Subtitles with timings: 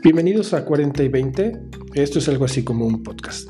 [0.00, 1.60] Bienvenidos a 40 y 20.
[1.94, 3.48] Esto es algo así como un podcast,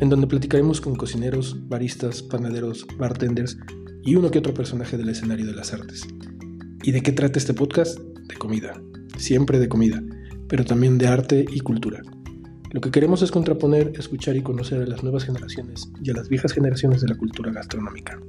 [0.00, 3.56] en donde platicaremos con cocineros, baristas, panaderos, bartenders
[4.02, 6.08] y uno que otro personaje del escenario de las artes.
[6.82, 8.00] ¿Y de qué trata este podcast?
[8.00, 8.82] De comida,
[9.16, 10.02] siempre de comida,
[10.48, 12.02] pero también de arte y cultura.
[12.72, 16.28] Lo que queremos es contraponer, escuchar y conocer a las nuevas generaciones y a las
[16.28, 18.20] viejas generaciones de la cultura gastronómica.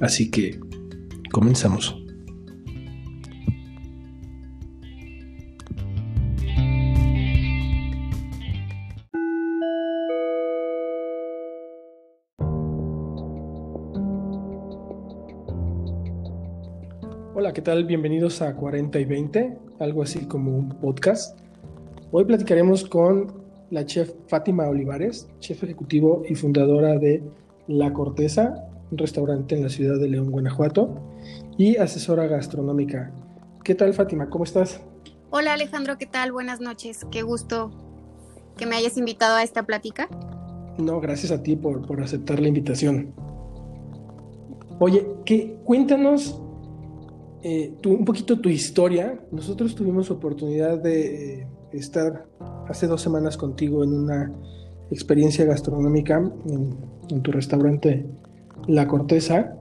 [0.00, 0.60] Así que,
[1.32, 2.05] comenzamos.
[17.56, 17.86] ¿Qué tal?
[17.86, 21.40] Bienvenidos a 40 y 20, algo así como un podcast.
[22.12, 23.32] Hoy platicaremos con
[23.70, 27.22] la chef Fátima Olivares, chef ejecutivo y fundadora de
[27.66, 31.00] La Corteza, un restaurante en la ciudad de León, Guanajuato,
[31.56, 33.10] y asesora gastronómica.
[33.64, 34.28] ¿Qué tal, Fátima?
[34.28, 34.82] ¿Cómo estás?
[35.30, 36.32] Hola, Alejandro, ¿qué tal?
[36.32, 37.06] Buenas noches.
[37.10, 37.70] Qué gusto
[38.58, 40.10] que me hayas invitado a esta plática.
[40.76, 43.14] No, gracias a ti por, por aceptar la invitación.
[44.78, 46.42] Oye, ¿qué, cuéntanos
[47.48, 49.20] eh, un poquito tu historia.
[49.30, 52.26] Nosotros tuvimos oportunidad de eh, estar
[52.66, 54.32] hace dos semanas contigo en una
[54.90, 58.04] experiencia gastronómica en, tu restaurante
[58.66, 59.54] La Corteza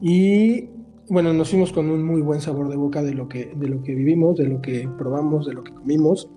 [0.00, 0.70] y
[1.10, 3.82] bueno, nos fuimos con un muy buen sabor de boca de lo que, de lo
[3.82, 6.30] que vivimos, de lo que probamos, de lo que comimos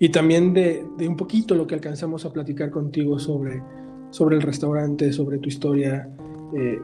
[0.00, 3.62] y también de, un poquito lo que alcanzamos a platicar contigo sobre,
[4.10, 6.08] sobre el restaurante, sobre tu historia.
[6.56, 6.80] Eh,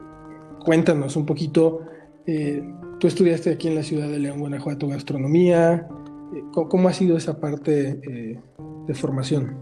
[0.63, 1.81] cuéntanos un poquito
[2.27, 2.61] eh,
[2.99, 5.87] tú estudiaste aquí en la ciudad de León, Guanajuato, gastronomía.
[6.35, 8.39] Eh, ¿Cómo, ha sido esa parte eh,
[8.85, 9.57] de formación?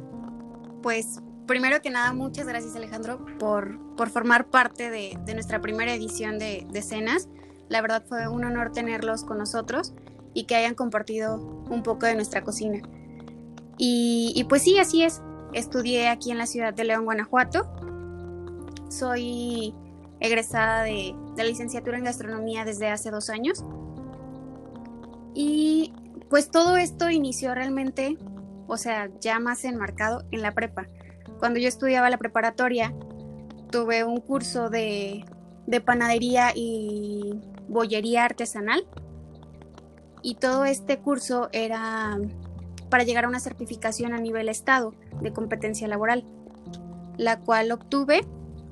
[0.82, 6.40] Pues primero que nada, muchas gracias Alejandro por, por formar parte de, nuestra primera edición
[6.40, 7.30] de, de, Cenas.
[7.70, 9.94] La verdad fue un honor tenerlos con nosotros
[10.34, 11.38] y que hayan compartido
[11.70, 12.82] un poco de nuestra cocina.
[13.78, 15.22] Y, y pues sí, así es.
[15.54, 17.72] Estudié aquí en la ciudad de León, Guanajuato.
[18.90, 19.74] Soy
[20.26, 23.64] egresada de, la licenciatura en gastronomía desde hace dos años.
[25.34, 25.94] Y
[26.30, 28.18] pues todo esto inició realmente,
[28.68, 30.88] o sea, ya más enmarcado en la prepa.
[31.40, 32.94] Cuando yo estudiaba la preparatoria,
[33.70, 35.26] tuve un curso de,
[35.68, 38.88] de panadería y bollería artesanal.
[40.22, 42.18] Y todo este curso era
[42.90, 46.24] para llegar a una certificación a nivel estado de competencia laboral,
[47.18, 48.26] la cual obtuve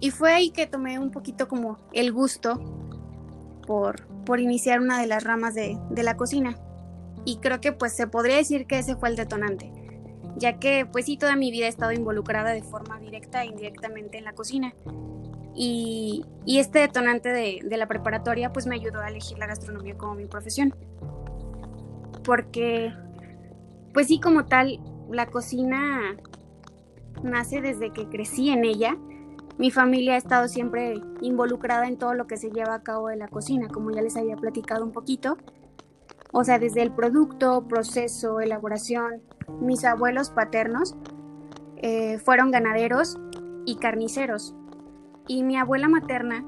[0.04, 2.60] y fue ahí que tomé un poquito como el gusto
[3.66, 6.58] por, por iniciar una de las ramas de, la cocina.
[7.24, 9.72] Y creo que pues se podría decir que ese fue el detonante,
[10.36, 14.18] ya que pues sí toda mi vida he estado involucrada de forma directa e indirectamente
[14.18, 14.74] en la cocina.
[15.56, 20.16] Y, este detonante de, de, la preparatoria pues me ayudó a elegir la gastronomía como
[20.16, 20.76] mi profesión.
[22.26, 22.94] Porque
[23.94, 26.18] pues sí como tal, la cocina
[27.24, 28.98] nace desde que crecí en ella
[29.58, 33.18] mi familia ha estado siempre involucrada en todo lo que se lleva a cabo de
[33.18, 35.38] la cocina, como ya les había platicado un poquito.
[36.32, 39.22] O sea, desde el producto, proceso, elaboración.
[39.62, 40.96] Mis abuelos paternos
[41.78, 43.20] eh, fueron ganaderos
[43.66, 44.56] y carniceros.
[45.28, 46.44] Y mi abuela materna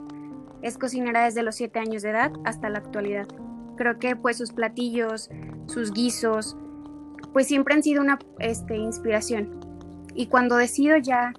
[0.63, 3.27] es cocinera desde los 7 años de edad hasta la actualidad.
[3.77, 5.29] Creo que pues sus platillos,
[5.67, 6.57] sus guisos,
[7.33, 9.59] pues siempre han sido una este, inspiración.
[10.15, 11.33] Y cuando decido ya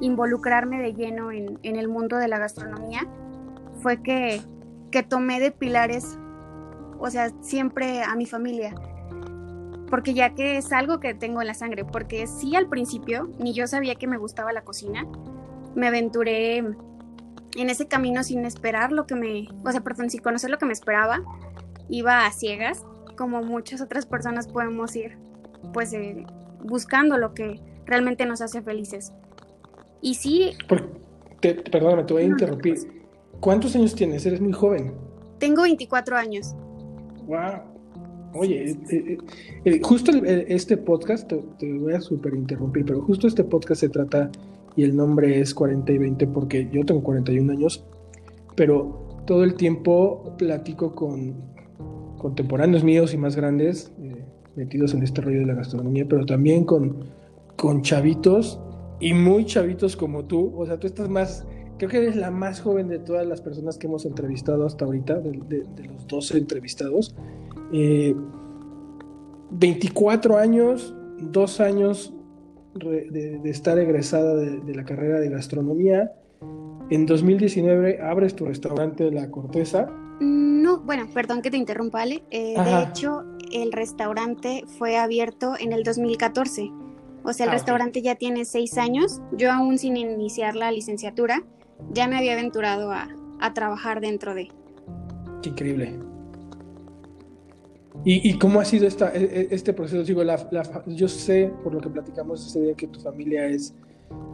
[0.00, 3.06] involucrarme de lleno en, el mundo de la gastronomía
[3.82, 4.42] fue que,
[5.08, 6.18] tomé de pilares,
[6.98, 8.74] o sea, siempre a mi familia,
[9.88, 13.52] porque ya que es algo que tengo en la sangre, porque sí al principio ni
[13.52, 15.06] yo sabía que me gustaba la cocina,
[15.74, 20.50] me aventuré en ese camino sin esperar lo que me, o sea, perdón, sin conocer
[20.50, 21.20] lo que me esperaba,
[21.88, 22.84] iba a ciegas,
[23.16, 25.18] como muchas otras personas podemos ir,
[25.72, 26.26] pues eh,
[26.62, 29.12] buscando lo que realmente nos hace felices.
[30.00, 30.52] Y sí...
[31.40, 32.76] perdóname, te voy a interrumpir.
[33.40, 34.26] ¿Cuántos años tienes?
[34.26, 34.94] Eres muy joven.
[35.38, 36.54] Tengo 24 años.
[37.26, 37.78] Wow.
[38.34, 39.18] Oye, eh, eh,
[39.64, 44.30] eh, justo este podcast, te, voy a súper interrumpir, pero justo este podcast se trata
[44.76, 47.84] y el nombre es 40 y 20 porque yo tengo 41 años,
[48.54, 51.34] pero todo el tiempo platico con
[52.18, 53.92] contemporáneos míos y más grandes,
[54.56, 57.04] metidos en este rollo de la gastronomía, pero también con,
[57.56, 58.60] con chavitos
[59.00, 60.52] y muy chavitos como tú.
[60.56, 61.46] O sea, tú estás más,
[61.78, 65.20] creo que eres la más joven de todas las personas que hemos entrevistado hasta ahorita,
[65.20, 67.14] de, los 12 entrevistados.
[69.50, 72.14] 24 eh, años, dos años
[72.74, 76.12] de, estar egresada de, la carrera de gastronomía.
[76.90, 79.86] En 2019 abres tu restaurante La Corteza.
[80.20, 82.24] No, bueno, perdón que te interrumpa, Ale.
[82.30, 86.72] Eh, de hecho, el restaurante fue abierto en el 2014.
[87.24, 89.20] O sea, el Ah, restaurante ya tiene seis años.
[89.36, 91.42] Yo aún sin iniciar la licenciatura,
[91.92, 93.08] ya me había aventurado a,
[93.40, 94.48] a trabajar dentro de.
[95.42, 95.98] Qué increíble.
[98.04, 100.04] ¿Y, y cómo ha sido esta, e- e- este proceso?
[100.04, 103.74] Digo, la- la- yo sé, por lo que platicamos ese día, que tu familia es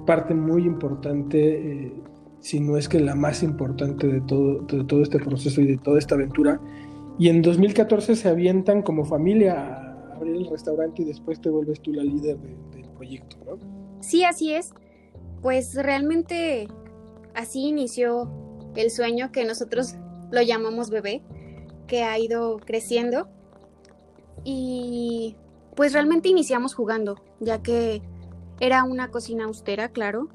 [0.07, 1.93] parte muy importante, eh,
[2.41, 5.77] si no es que la más importante de todo, de todo este proceso y de
[5.79, 6.61] toda esta aventura.
[7.19, 11.81] Y en 2014 se avientan como familia a abrir el restaurante y después te vuelves
[11.81, 12.57] tú la líder de-
[12.95, 13.59] proyecto, ¿no?
[14.01, 14.73] Sí, así es.
[15.43, 16.69] Pues realmente
[17.35, 18.31] así inició
[18.77, 19.95] el sueño que nosotros
[20.31, 21.23] lo llamamos bebé,
[21.87, 23.29] que ha ido creciendo.
[24.45, 25.37] Y
[25.75, 28.03] pues realmente iniciamos jugando, ya que
[28.61, 30.29] era una cocina austera, claro.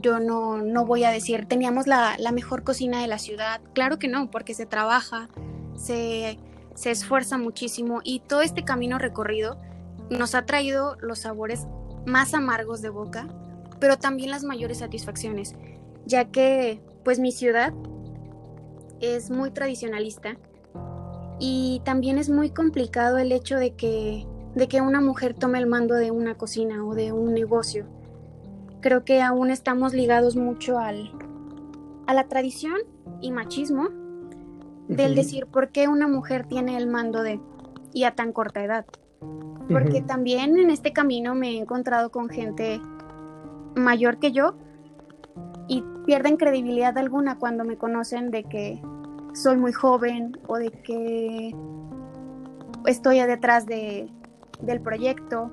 [0.00, 3.60] Yo no, no voy a decir, teníamos la, la mejor cocina de la ciudad.
[3.72, 5.28] Claro que no, porque se trabaja,
[5.76, 6.38] se,
[6.74, 9.58] se esfuerza muchísimo y todo este camino recorrido
[10.12, 11.66] nos ha traído los sabores
[12.06, 13.28] más amargos de boca,
[13.78, 15.54] pero también las mayores satisfacciones,
[16.06, 17.72] ya que pues mi ciudad
[19.00, 20.36] es muy tradicionalista
[21.38, 25.66] y también es muy complicado el hecho de que de que una mujer tome el
[25.66, 27.86] mando de una cocina o de un negocio.
[28.80, 31.10] Creo que aún estamos ligados mucho al
[32.06, 32.76] a la tradición
[33.20, 33.88] y machismo
[34.88, 37.40] del decir por qué una mujer tiene el mando de
[37.94, 38.84] y a tan corta edad.
[39.70, 42.80] Porque también en este camino me he encontrado con gente
[43.74, 44.54] mayor que yo
[45.68, 48.82] y pierden credibilidad alguna cuando me conocen de que
[49.34, 51.54] soy muy joven o de que
[52.86, 54.10] estoy detrás de,
[54.60, 55.50] del proyecto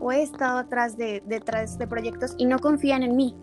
[0.00, 3.34] o he estado atrás de, detrás de proyectos y no confían en mí.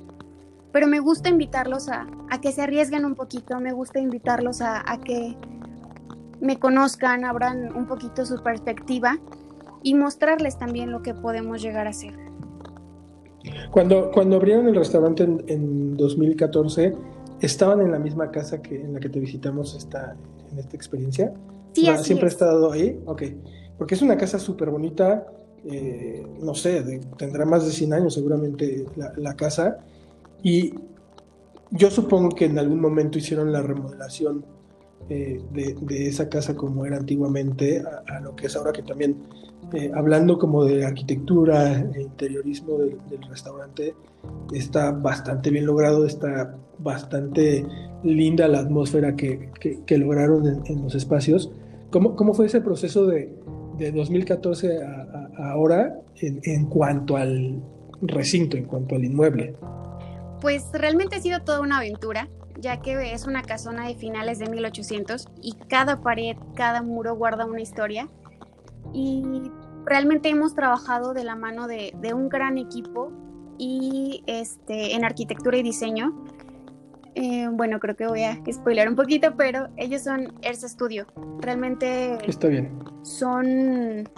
[0.72, 4.84] Pero me gusta invitarlos a, a que se arriesguen un poquito, me gusta invitarlos a,
[4.92, 5.36] a que
[6.42, 9.18] me conozcan, abran un poquito su perspectiva
[9.84, 12.14] y mostrarles también lo que podemos llegar a hacer.
[13.72, 16.94] Cuando, cuando abrieron el restaurante en, en 2014,
[17.42, 20.16] ¿estaban en la misma casa que en la que te visitamos esta,
[20.52, 21.34] en esta experiencia?
[21.74, 22.34] Sí, así ¿Siempre es.
[22.34, 23.02] ha estado ahí?
[23.06, 23.24] Ok.
[23.78, 25.28] Porque es una casa súper bonita,
[25.66, 29.80] eh, no sé, de- tendrá más de 100 años seguramente la, la casa.
[30.42, 30.76] Y
[31.72, 34.46] yo supongo que en algún momento hicieron la remodelación
[35.10, 38.84] eh, de, de esa casa como era antiguamente a, a lo que es ahora que
[38.84, 39.18] también,
[39.74, 42.98] eh, hablando como de arquitectura e interiorismo del,
[43.30, 43.96] restaurante,
[44.54, 47.66] está bastante bien logrado, está bastante
[48.04, 51.52] linda la atmósfera que, que- lograron en, los espacios.
[51.92, 53.36] ¿Cómo, cómo fue ese proceso de,
[53.78, 57.62] de 2014 a, a- a ahora en, en cuanto al
[58.02, 59.56] recinto, en cuanto al inmueble?
[60.42, 62.30] Pues realmente ha sido toda una aventura,
[62.60, 67.46] ya que es una casona de finales de 1800 y cada pared, cada muro guarda
[67.46, 68.10] una historia.
[68.94, 69.50] Y
[69.86, 73.12] realmente hemos trabajado de la mano de, de un gran equipo
[73.58, 76.14] y este, en arquitectura y diseño.
[77.16, 81.06] Eh, bueno, creo que voy a spoiler un poquito, pero ellos son Ersa Studio.
[81.40, 82.72] Realmente Está bien.
[83.04, 84.10] son,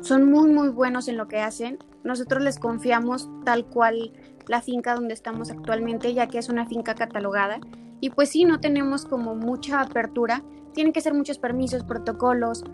[0.00, 1.78] son muy, muy buenos en lo que hacen.
[2.04, 4.12] Nosotros les confiamos tal cual
[4.46, 7.60] la finca donde estamos actualmente, ya que es una finca catalogada.
[8.00, 10.42] Y pues sí, no tenemos como mucha apertura.
[10.72, 12.64] Tienen que ser muchos permisos, protocolos,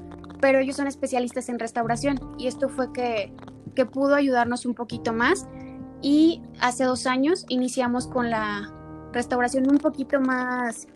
[0.40, 2.18] pero ellos son especialistas en restauración.
[2.38, 3.32] Y esto fue que,
[3.74, 5.46] que pudo ayudarnos un poquito más.
[6.02, 8.70] Y hace dos años iniciamos con la
[9.12, 10.86] restauración un poquito más,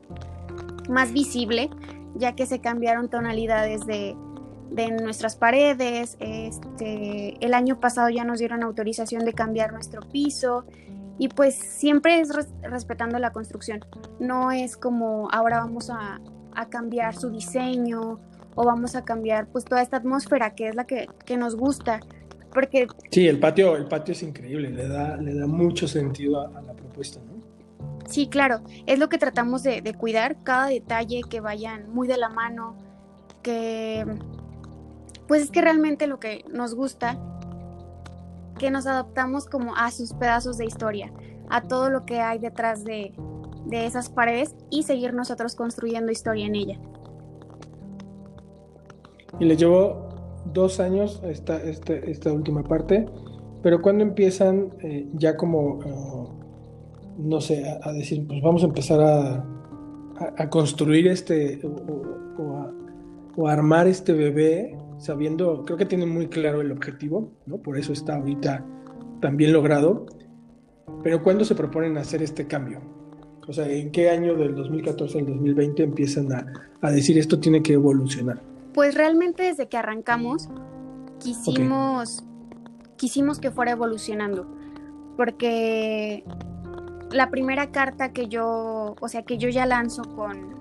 [0.88, 1.70] más visible,
[2.14, 4.16] ya que se cambiaron tonalidades de,
[4.70, 6.16] de nuestras paredes.
[6.20, 10.64] Este, el año pasado ya nos dieron autorización de cambiar nuestro piso
[11.18, 13.84] y pues siempre es res- respetando la construcción.
[14.20, 16.20] No es como ahora vamos a,
[16.54, 18.20] a cambiar su diseño
[18.58, 22.00] o vamos a cambiar pues toda esta atmósfera que es la que, que nos gusta.
[22.52, 26.58] Porque Sí, el patio, el patio es increíble, le da, le da mucho sentido a,
[26.58, 27.38] a la propuesta, ¿no?
[28.08, 32.16] Sí, claro, es lo que tratamos de, de cuidar, cada detalle que vayan muy de
[32.16, 32.74] la mano,
[33.42, 34.04] que
[35.28, 37.16] pues es que realmente lo que nos gusta,
[38.58, 41.12] que nos adaptamos como a sus pedazos de historia,
[41.48, 43.12] a todo lo que hay detrás de,
[43.66, 46.80] de esas paredes y seguir nosotros construyendo historia en ella.
[49.38, 50.08] Y le llevó
[50.52, 53.06] dos años esta, esta, última parte,
[53.62, 55.92] pero cuando empiezan eh, ya como, eh,
[57.18, 59.44] no sé, a, decir, pues vamos a empezar a,
[60.50, 67.30] construir este o, a, armar este bebé, sabiendo, creo que tienen muy claro el objetivo,
[67.46, 67.58] ¿no?
[67.58, 68.64] Por eso está ahorita
[69.20, 70.06] tan bien logrado,
[71.04, 72.80] pero ¿cuándo se proponen hacer este cambio?
[73.46, 76.28] O sea, ¿en qué año del 2014 al 2020 empiezan
[76.80, 78.42] a decir esto tiene que evolucionar?
[78.78, 80.48] Pues realmente desde que arrancamos
[81.18, 82.22] quisimos,
[82.94, 84.46] quisimos que fuera evolucionando,
[85.16, 86.22] porque
[87.10, 90.54] la primera carta que yo, o sea, que yo ya lanzo con,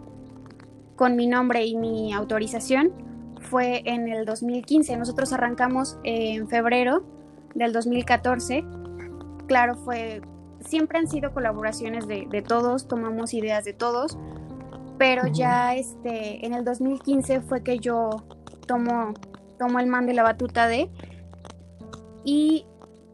[0.96, 2.92] con mi nombre y mi autorización
[3.40, 4.98] fue en el 2015.
[4.98, 7.04] Nosotros arrancamos en febrero
[7.54, 8.66] del 2014.
[9.46, 10.24] Claro, fue
[10.62, 14.18] siempre han sido colaboraciones de, todos, tomamos ideas de todos,
[14.98, 18.10] pero ya este en el 2015 fue que yo
[18.66, 19.14] tomo,
[19.58, 20.90] tomo el mando y la batuta de
[22.24, 22.66] y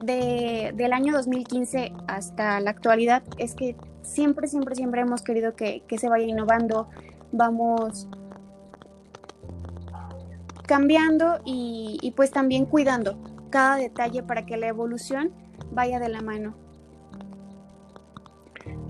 [0.02, 5.84] de, del año 2015 hasta la actualidad es que siempre, siempre, siempre hemos querido que,
[5.88, 6.90] que se vaya innovando,
[7.32, 8.08] vamos
[10.66, 13.18] cambiando y, y, pues también cuidando
[13.50, 15.32] cada detalle para que la evolución
[15.72, 16.56] vaya de la mano.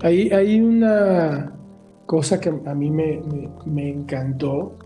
[0.02, 1.52] Hay, hay una
[2.06, 3.20] cosa que a mí me,
[3.66, 4.76] me, encantó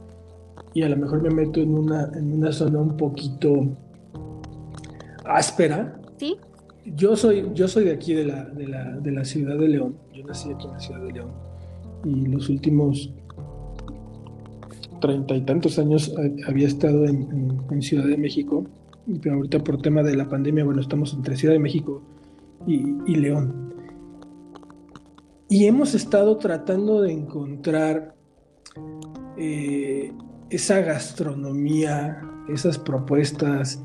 [0.74, 3.66] y a lo mejor me meto en una, en una zona un poquito
[5.24, 6.00] áspera.
[6.16, 6.36] ¿Sí?
[6.84, 9.96] Yo soy, yo soy de aquí, de la, de, la, de la ciudad de León.
[10.14, 11.30] Yo nací aquí en la ciudad de León.
[12.04, 13.12] Y los últimos
[15.00, 16.14] treinta y tantos años
[16.46, 18.64] había estado en, en, Ciudad de México.
[19.22, 22.02] Pero ahorita por tema de la pandemia, bueno, estamos entre Ciudad de México
[22.66, 23.67] y, y León.
[25.50, 28.14] Y hemos estado tratando de encontrar
[29.38, 30.12] eh,
[30.50, 33.82] esa gastronomía, esas propuestas,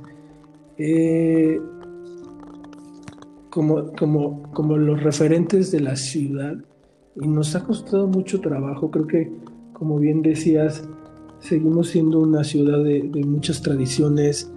[0.77, 1.61] eh,
[3.49, 6.57] como, como, como los referentes de la ciudad.
[7.15, 8.91] Y nos ha costado mucho trabajo.
[8.91, 9.31] Creo que,
[9.71, 10.83] como bien decías,
[11.39, 14.51] seguimos siendo una ciudad de, de muchas tradiciones.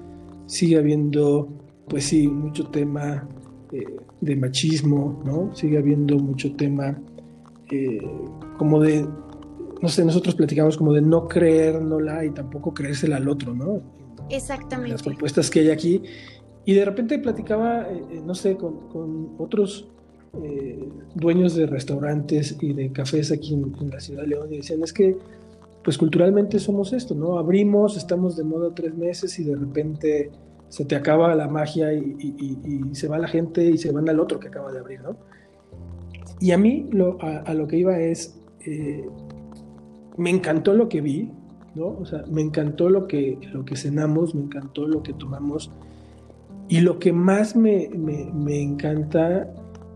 [0.46, 1.48] Sigue habiendo,
[1.88, 3.28] pues sí, mucho tema
[3.72, 3.84] eh,
[4.20, 5.54] de machismo, ¿no?
[5.54, 7.00] Sigue habiendo mucho tema
[7.70, 7.98] eh,
[8.58, 9.06] como de,
[9.82, 13.82] no sé, nosotros platicamos como de no creérnola y tampoco creérsela al otro, ¿no?
[14.30, 14.92] Exactamente.
[14.92, 16.02] Las propuestas que hay aquí.
[16.64, 19.88] Y de repente platicaba, eh, no sé, con, otros
[21.14, 24.82] dueños de restaurantes y de cafés aquí en, en, la ciudad de León y decían,
[24.82, 25.16] es que,
[25.82, 27.38] pues culturalmente somos esto, ¿no?
[27.38, 30.30] Abrimos, estamos de moda tres meses y de repente
[30.68, 34.40] se te acaba la magia y, se va la gente y se van al otro
[34.40, 35.16] que acaba de abrir, ¿no?
[36.40, 39.08] Y a mí lo, a, lo que iba es, eh,
[40.16, 41.30] me encantó lo que vi,
[41.74, 41.88] ¿no?
[41.88, 45.70] O sea, me encantó lo que, lo que cenamos, me encantó lo que tomamos.
[46.68, 49.48] Y lo que más me, me, encanta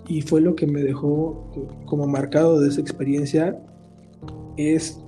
[0.06, 1.50] y fue lo que me dejó
[1.84, 3.60] como marcado de esa experiencia
[4.56, 5.02] es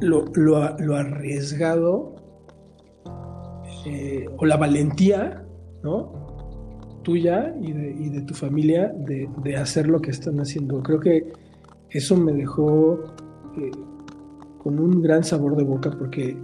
[0.00, 2.17] lo, lo, lo arriesgado
[3.86, 5.44] eh, o la valentía,
[5.82, 6.26] ¿no?
[7.02, 10.82] Tuya y de, tu familia de, hacer lo que están haciendo.
[10.82, 11.32] Creo que
[11.90, 12.98] eso me dejó
[13.56, 13.70] eh,
[14.58, 16.36] con un gran sabor de boca porque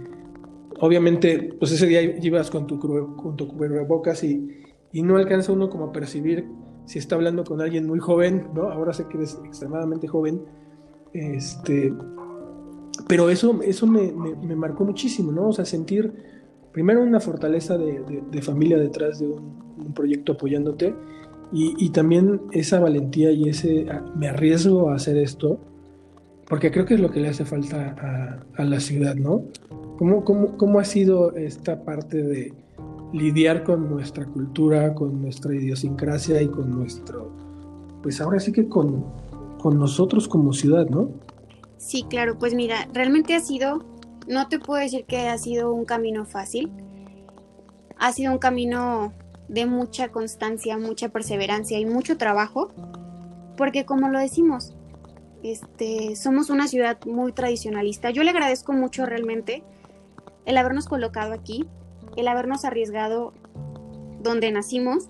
[0.79, 4.49] obviamente pues ese día ibas con tu, con tu cubrebocas y,
[4.91, 6.47] y no alcanza uno como a percibir
[6.85, 8.71] si está hablando con alguien muy joven, ¿no?
[8.71, 10.43] Ahora sé que eres extremadamente joven,
[11.13, 11.93] este,
[13.07, 15.49] pero eso, eso me, me marcó muchísimo, ¿no?
[15.49, 16.13] O sea, sentir
[16.75, 20.93] primero una fortaleza de, familia detrás de un, proyecto apoyándote
[21.53, 25.57] y, también esa valentía y ese ah, me arriesgo a hacer esto
[26.49, 29.43] porque creo que es lo que le hace falta a, la ciudad, ¿no?
[29.97, 32.53] ¿Cómo, cómo, cómo ha sido esta parte de
[33.13, 37.31] lidiar con nuestra cultura, con nuestra idiosincrasia y con nuestro,
[38.03, 39.05] pues ahora sí que con,
[39.59, 41.09] con nosotros como ciudad, ¿no?
[41.77, 43.85] Sí, claro, pues mira, realmente ha sido
[44.27, 46.71] no te puedo decir que ha sido un camino fácil.
[47.97, 49.13] Ha sido un camino
[49.47, 52.71] de mucha constancia, mucha perseverancia y mucho trabajo,
[53.57, 54.75] porque como lo decimos,
[55.43, 58.09] este, somos una ciudad muy tradicionalista.
[58.09, 59.63] Yo le agradezco mucho realmente
[60.45, 61.67] el habernos colocado aquí,
[62.17, 63.33] el habernos arriesgado
[64.21, 65.07] donde nacimos,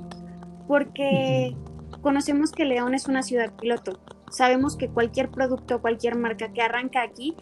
[0.68, 1.56] porque
[2.02, 4.00] conocemos que León es una ciudad piloto.
[4.30, 7.36] Sabemos que cualquier producto, cualquier marca que arranca aquí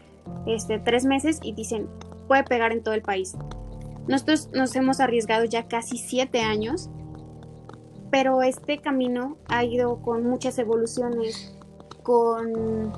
[0.46, 1.88] este, tres meses y dicen,
[2.28, 3.36] puede pegar en todo el país.
[4.08, 6.90] Nosotros nos hemos arriesgado ya casi siete años,
[8.12, 11.58] pero este camino ha ido con muchas evoluciones,
[12.04, 12.92] con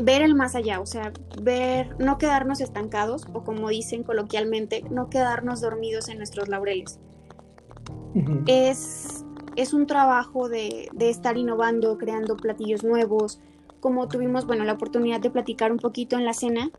[0.00, 1.12] ver el más allá, o sea,
[1.42, 6.98] ver, no quedarnos estancados, o como dicen coloquialmente, no quedarnos dormidos en nuestros laureles.
[8.46, 9.24] es,
[9.56, 13.40] es un trabajo de, de estar innovando, creando platillos nuevos,
[13.82, 16.70] como tuvimos, bueno, la oportunidad de platicar un poquito en la cena,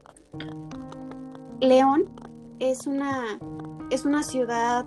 [1.60, 2.06] León
[2.60, 3.40] es una,
[3.92, 4.86] es una ciudad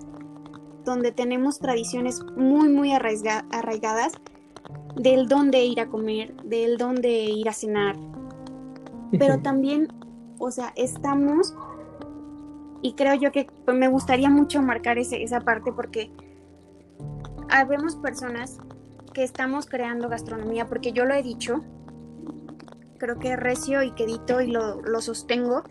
[0.84, 4.14] donde tenemos tradiciones muy, muy arraigadas
[4.94, 7.96] del dónde ir a comer, del dónde ir a cenar,
[9.18, 9.88] pero también
[10.38, 11.54] O sea, estamos,
[12.82, 16.10] y creo yo que pues, me gustaría mucho marcar ese, esa parte porque
[17.50, 18.58] habemos personas
[19.12, 21.62] que estamos creando gastronomía, porque yo lo he dicho,
[22.98, 25.64] creo que recio y quedito y lo, lo sostengo,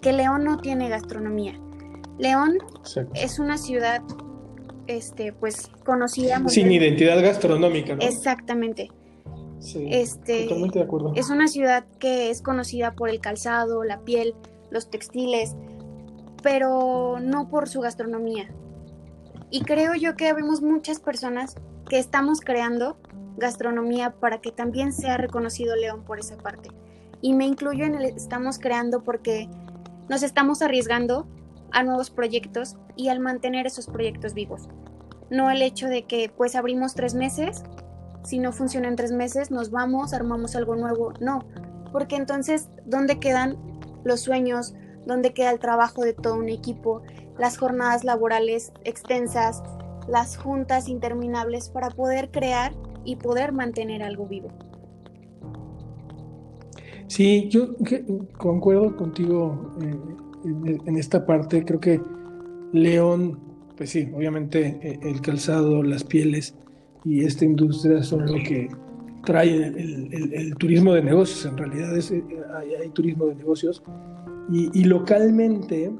[0.00, 1.60] que León no tiene gastronomía.
[2.18, 2.58] León
[3.14, 4.02] es una ciudad
[4.86, 8.02] este pues conocida sin identidad gastronómica, ¿no?
[8.02, 8.90] Exactamente.
[9.74, 11.12] este, totalmente de acuerdo.
[11.16, 14.34] Es una ciudad que es conocida por el calzado, la piel,
[14.70, 15.54] los textiles,
[16.42, 18.48] pero no por su gastronomía.
[19.50, 21.56] Y creo yo que vemos muchas personas
[21.88, 22.98] que estamos creando
[23.36, 26.70] gastronomía para que también sea reconocido León por esa parte.
[27.20, 29.48] Y me incluyo en el estamos creando porque
[30.08, 31.26] nos estamos arriesgando
[31.72, 34.68] a nuevos proyectos y al mantener esos proyectos vivos.
[35.30, 37.62] No el hecho de que pues abrimos tres meses,
[38.24, 41.40] si no funciona en tres meses nos vamos, armamos algo nuevo, no,
[41.92, 43.56] porque entonces ¿dónde quedan
[44.04, 44.74] los sueños?
[45.04, 47.02] ¿Dónde queda el trabajo de todo un equipo?
[47.38, 49.62] Las jornadas laborales extensas,
[50.08, 52.72] las juntas interminables para poder crear
[53.04, 54.48] y poder mantener algo vivo.
[57.08, 57.76] Sí, yo
[58.36, 61.64] concuerdo contigo eh, en, esta parte.
[61.64, 62.00] Creo que
[62.72, 63.38] León,
[63.76, 66.54] pues sí, obviamente eh, el calzado, las pieles
[67.04, 68.68] y esta industria son lo que
[69.24, 71.44] trae el, turismo de negocios.
[71.46, 72.24] En realidad eh,
[72.82, 73.82] hay, turismo de negocios.
[74.50, 75.92] Y, localmente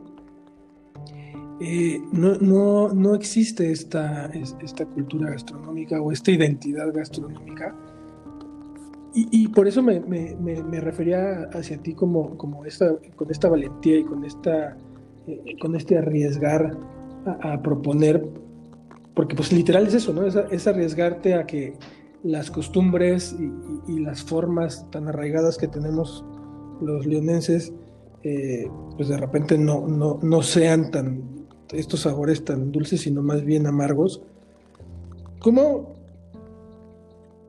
[2.12, 7.74] no, no, existe esta, esta cultura gastronómica o esta identidad gastronómica
[9.18, 14.24] y, por eso me, refería hacia ti como, como esta, con esta valentía y con,
[14.26, 14.76] esta,
[15.26, 16.76] eh, con este arriesgar
[17.24, 18.28] a, proponer,
[19.14, 20.26] porque pues literal es eso, ¿no?
[20.26, 21.78] Es, arriesgarte a que
[22.24, 23.34] las costumbres
[23.88, 26.22] y, las formas tan arraigadas que tenemos
[26.82, 27.72] los leonenses,
[28.22, 31.35] eh, pues de repente no, no, no sean tan,
[31.72, 34.22] estos sabores tan dulces, sino más bien amargos.
[35.38, 35.96] ¿Cómo,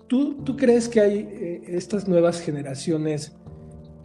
[0.08, 3.34] ¿Tú, crees que hay eh, estas nuevas generaciones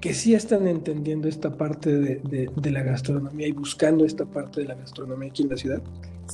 [0.01, 4.75] que sí están entendiendo esta parte de, la gastronomía y buscando esta parte de la
[4.75, 5.81] gastronomía aquí en la ciudad?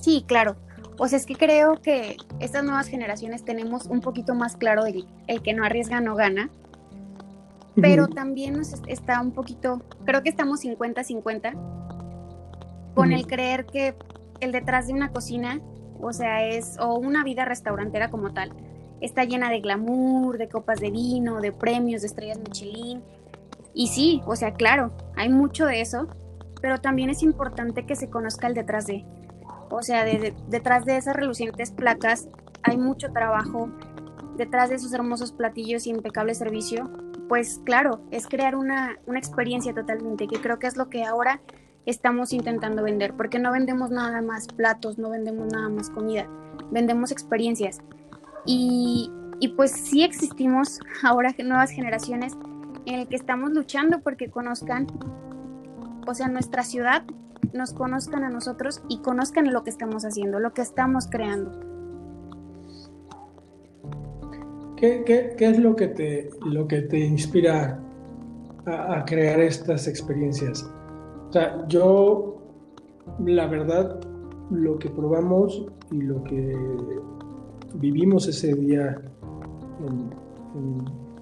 [0.00, 0.56] Sí, claro.
[0.96, 5.04] O sea, es que creo que estas nuevas generaciones tenemos un poquito más claro el,
[5.26, 6.50] el que no arriesga no gana,
[7.76, 11.87] pero también nos está un poquito, creo que estamos 50-50
[12.98, 13.94] con el creer que
[14.40, 15.60] el detrás de una cocina,
[16.00, 18.52] o sea, es, o una vida restaurantera como tal,
[19.00, 23.00] está llena de glamour, de copas de vino, de premios, de estrellas Michelin.
[23.72, 26.08] Y sí, o sea, claro, hay mucho de eso,
[26.60, 29.04] pero también es importante que se conozca el detrás de.
[29.70, 32.28] O sea, detrás de esas relucientes placas
[32.64, 33.68] hay mucho trabajo,
[34.36, 36.90] detrás de esos hermosos platillos y impecable servicio,
[37.28, 41.40] pues claro, es crear una, una experiencia totalmente, que creo que es lo que ahora
[41.90, 46.28] estamos intentando vender, porque no vendemos nada más platos, no vendemos nada más comida,
[46.70, 47.80] vendemos experiencias.
[48.44, 49.10] Y,
[49.56, 52.34] pues sí existimos ahora nuevas generaciones
[52.84, 54.86] en el que estamos luchando porque conozcan,
[56.06, 57.04] o sea, nuestra ciudad,
[57.54, 61.66] nos conozcan a nosotros y conozcan lo que estamos haciendo, lo que estamos creando.
[64.76, 67.80] ¿Qué, es lo que te, lo que te inspira
[68.66, 70.70] a, a, crear estas experiencias?
[71.28, 72.38] O sea, yo,
[73.24, 74.00] la verdad,
[74.50, 76.56] lo que probamos y lo que
[77.74, 79.00] vivimos ese día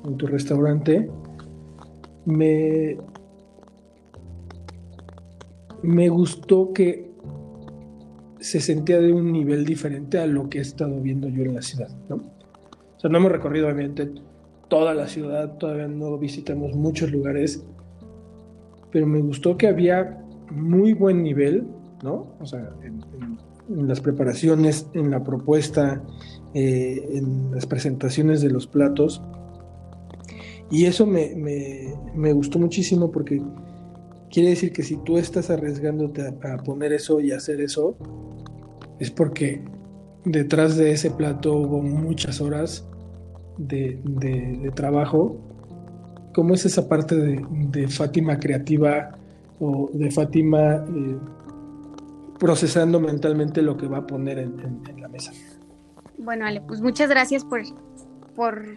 [0.05, 1.11] en, tu restaurante,
[2.25, 2.97] me,
[5.83, 7.11] me gustó que
[8.39, 11.63] se sentía de un nivel diferente a lo que he estado viendo yo en la
[11.63, 12.17] ciudad, ¿no?
[12.17, 14.09] O sea, no hemos recorrido obviamente
[14.69, 17.67] toda la ciudad, todavía no visitamos muchos lugares,
[18.97, 21.67] pero me gustó que había muy buen nivel,
[22.03, 22.35] ¿no?
[22.41, 26.03] O sea, en, las preparaciones, en la propuesta,
[26.55, 29.21] eh, en las presentaciones de los platos.
[30.71, 31.35] Y eso me,
[32.15, 33.43] me, gustó muchísimo porque
[34.31, 37.99] quiere decir que si tú estás arriesgándote a, poner eso y hacer eso,
[38.99, 39.63] es porque
[40.25, 42.89] detrás de ese plato hubo muchas horas
[43.59, 45.37] de, de, trabajo.
[46.37, 49.17] ¿Cómo es esa parte de, Fátima creativa
[49.59, 51.17] o de Fátima eh,
[52.39, 55.33] procesando mentalmente lo que va a poner en, la mesa.
[56.19, 57.63] Bueno, Ale, pues muchas gracias por,
[58.35, 58.77] por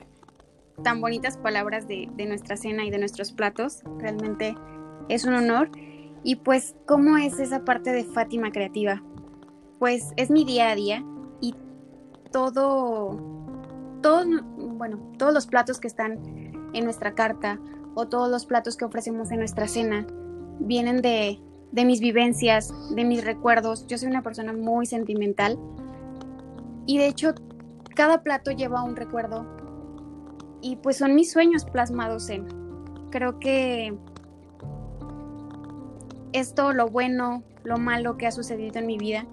[0.86, 3.82] tan bonitas palabras de, nuestra cena y de nuestros platos.
[3.98, 4.56] Realmente
[5.10, 5.69] es un honor.
[6.24, 9.04] Y pues, ¿cómo es esa parte de Fátima Creativa?
[9.80, 11.04] Pues es mi día a día
[11.41, 11.56] y
[12.32, 13.19] todo,
[14.02, 14.24] todo,
[14.56, 16.38] bueno, todos los platos que están
[16.74, 17.60] en nuestra carta
[17.96, 20.06] o todos los platos que ofrecemos en nuestra cena
[20.60, 21.40] vienen de,
[21.72, 23.88] de mis vivencias, de mis recuerdos.
[23.88, 25.58] Yo soy una persona muy sentimental
[26.86, 27.34] y de hecho
[27.96, 29.46] cada plato lleva un recuerdo
[30.62, 32.48] y pues son mis sueños plasmados en.
[33.10, 33.98] Creo que
[36.34, 39.26] esto, lo bueno, lo malo que ha sucedido en mi vida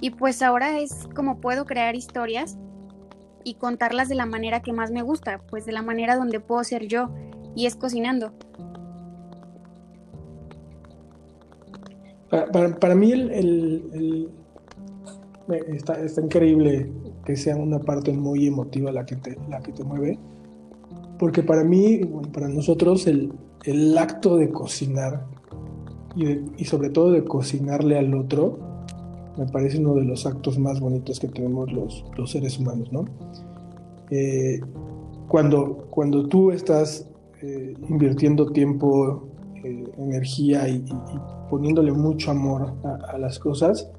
[0.00, 2.58] y pues ahora es como puedo crear historias
[3.44, 6.62] y contarlas de la manera que más me gusta, pues de la manera donde puedo
[6.64, 7.10] ser yo
[7.54, 8.32] y es cocinando.
[12.30, 14.30] Para, mí el,
[15.68, 16.90] está, increíble
[17.26, 20.18] que sea una parte muy emotiva la que te, la que te mueve,
[21.18, 22.00] porque para mí,
[22.32, 23.32] para nosotros, el,
[23.64, 25.26] el acto de cocinar
[26.16, 28.71] y, y, sobre todo de cocinarle al otro,
[29.36, 33.04] me parece uno de los actos más bonitos que tenemos los, los seres humanos, ¿no?
[34.10, 34.60] Eh,
[35.28, 37.08] cuando, cuando tú estás
[37.40, 39.28] eh, invirtiendo tiempo,
[39.64, 40.84] eh, energía y,
[41.48, 43.90] poniéndole mucho amor a, las cosas,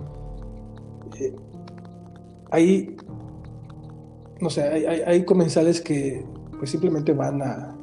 [2.52, 2.96] hay,
[4.42, 4.64] no sé,
[5.06, 6.26] hay, comensales que
[6.58, 7.76] pues simplemente van a,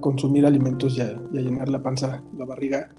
[0.00, 2.90] consumir alimentos y a, llenar la panza, la barriga.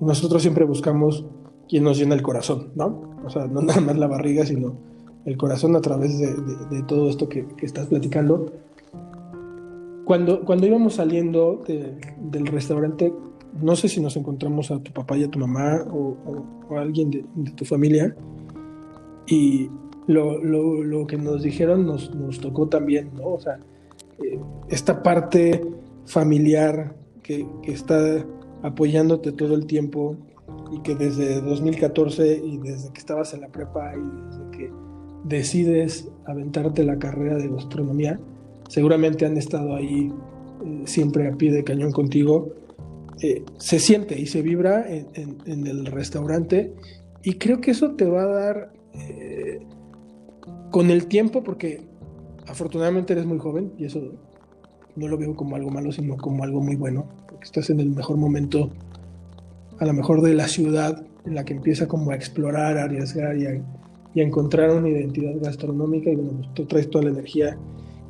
[0.00, 1.26] nosotros siempre buscamos
[1.68, 3.16] quien nos llena el corazón, ¿no?
[3.24, 4.76] O sea, no nada más la barriga, sino
[5.24, 8.52] el corazón a través de, todo esto que, estás platicando.
[10.04, 13.12] Cuando, cuando íbamos saliendo del restaurante,
[13.60, 16.16] no sé si nos encontramos a tu papá y a tu mamá o,
[16.76, 18.14] a alguien de, tu familia,
[19.26, 19.70] y
[20.06, 23.28] lo, que nos dijeron nos, tocó también, ¿no?
[23.28, 23.58] O sea,
[24.22, 25.62] eh, esta parte
[26.04, 28.26] familiar que, que está
[28.62, 30.18] apoyándote todo el tiempo
[30.74, 34.72] y que desde 2014 y desde que estabas en la prepa y desde que
[35.24, 38.18] decides aventarte la carrera de gastronomía,
[38.68, 40.12] seguramente han estado ahí
[40.64, 42.54] eh, siempre a pie de cañón contigo.
[43.20, 46.74] Eh, se siente y se vibra en, el restaurante
[47.22, 49.60] y creo que eso te va a dar eh,
[50.72, 51.86] con el tiempo porque
[52.48, 54.00] afortunadamente eres muy joven y eso
[54.96, 57.90] no lo veo como algo malo sino como algo muy bueno porque estás en el
[57.90, 58.72] mejor momento
[59.84, 63.36] a lo mejor de la ciudad en la que empieza como a explorar, a arriesgar
[63.36, 63.62] y a,
[64.14, 67.58] y a encontrar una identidad gastronómica y bueno, pues, tú traes toda la energía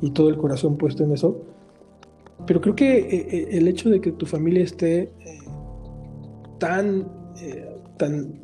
[0.01, 1.41] y todo el corazón puesto en eso.
[2.47, 5.09] Pero creo que eh, eh, el hecho de que tu familia esté eh,
[6.59, 7.07] tan,
[7.97, 8.39] tan,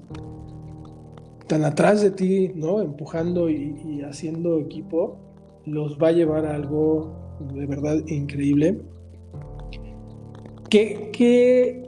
[1.48, 2.82] tan atrás de ti, ¿no?
[2.82, 5.18] Empujando y, haciendo equipo,
[5.66, 8.82] los va a llevar a algo de verdad increíble.
[10.70, 11.86] ¿Qué, qué,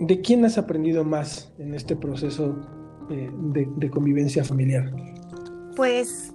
[0.00, 2.56] ¿De quién has aprendido más en este proceso
[3.10, 4.92] eh, de, convivencia familiar?
[5.74, 6.32] Pues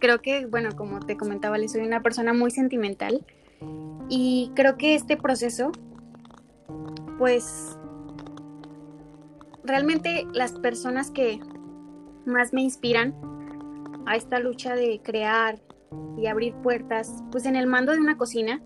[0.00, 3.24] creo que, bueno, como te comentaba, le soy una persona muy sentimental
[4.08, 5.70] y creo que este proceso,
[7.18, 7.78] pues
[9.62, 11.38] realmente las personas que
[12.26, 13.14] más me inspiran
[14.06, 15.60] a esta lucha de crear
[16.16, 18.60] y abrir puertas, pues en el mando de una cocina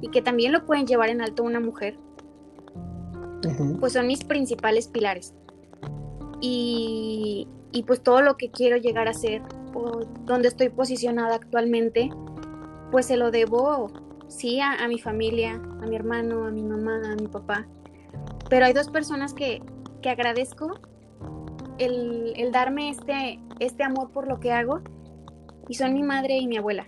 [0.00, 1.98] y que también lo pueden llevar en alto una mujer,
[3.80, 5.34] pues son mis principales pilares
[6.40, 7.46] y,
[7.86, 9.42] pues todo lo que quiero llegar a ser
[9.74, 12.10] o donde estoy posicionada actualmente,
[12.90, 13.90] pues se lo debo,
[14.28, 17.66] sí, a, mi familia, a mi hermano, a mi mamá, a mi papá.
[18.48, 19.62] Pero hay dos personas que,
[20.08, 20.80] agradezco
[21.76, 24.80] el, el, darme este, este amor por lo que hago
[25.68, 26.86] y son mi madre y mi abuela.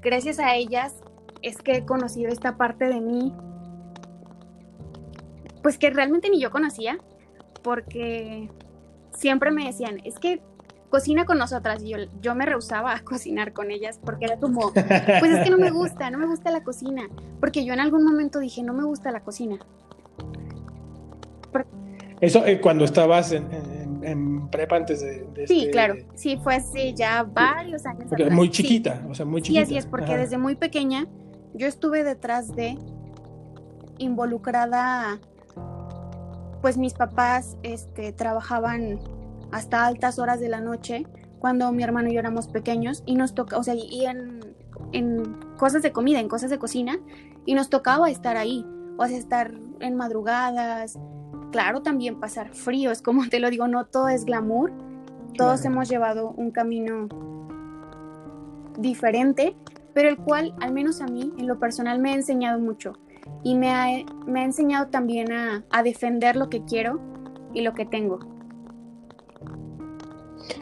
[0.00, 0.94] Gracias a ellas
[1.42, 3.34] es que he conocido esta parte de mí,
[5.66, 6.96] pues que realmente ni yo conocía,
[7.64, 8.48] porque
[9.10, 10.40] siempre me decían, es que
[10.90, 14.72] cocina con nosotras y yo, yo me rehusaba a cocinar con ellas porque era como,
[14.72, 17.08] pues es que no me gusta, no me gusta la cocina,
[17.40, 19.58] porque yo en algún momento dije, no me gusta la cocina.
[22.20, 25.26] Eso eh, cuando estabas en, prepa antes de...
[25.48, 28.08] sí, este claro, sí, fue hace ya varios años.
[28.30, 29.66] Muy chiquita, o sea, muy chiquita.
[29.66, 31.08] Sí, así es, porque desde muy pequeña
[31.54, 32.78] yo estuve detrás de
[33.98, 35.18] involucrada
[36.66, 38.98] pues mis papás este, trabajaban
[39.52, 41.06] hasta altas horas de la noche
[41.38, 44.40] cuando mi hermano y yo éramos pequeños y nos toca, o sea, y en,
[45.58, 46.98] cosas de comida, en cosas de cocina,
[47.44, 50.98] y nos tocaba estar ahí, o sea, estar en madrugadas,
[51.52, 54.72] claro, también pasar frío, es como te lo digo, no todo es glamour,
[55.38, 57.06] todos hemos llevado un camino
[58.76, 59.56] diferente,
[59.94, 62.94] pero el cual, al menos a mí, en lo personal, me ha enseñado mucho
[63.46, 63.86] y me ha,
[64.26, 66.98] me ha enseñado también a, a, defender lo que quiero
[67.54, 68.18] y lo que tengo.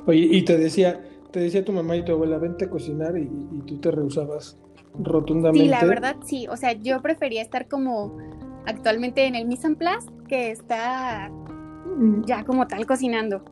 [0.06, 3.26] Oye, y te decía, te decía tu mamá y tu abuela, vente a cocinar y,
[3.66, 4.58] tú te rehusabas.
[4.98, 5.64] rotundamente.
[5.64, 6.46] Sí, la verdad sí.
[6.48, 8.18] O sea, yo prefería estar como
[8.66, 11.32] actualmente en el mise en place que está
[12.26, 13.44] ya como tal cocinando.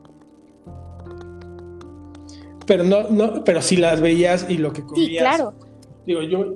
[2.67, 5.07] Pero no, no, pero si las veías y lo que comías.
[5.07, 5.53] Sí, claro.
[6.05, 6.53] Digo, yo,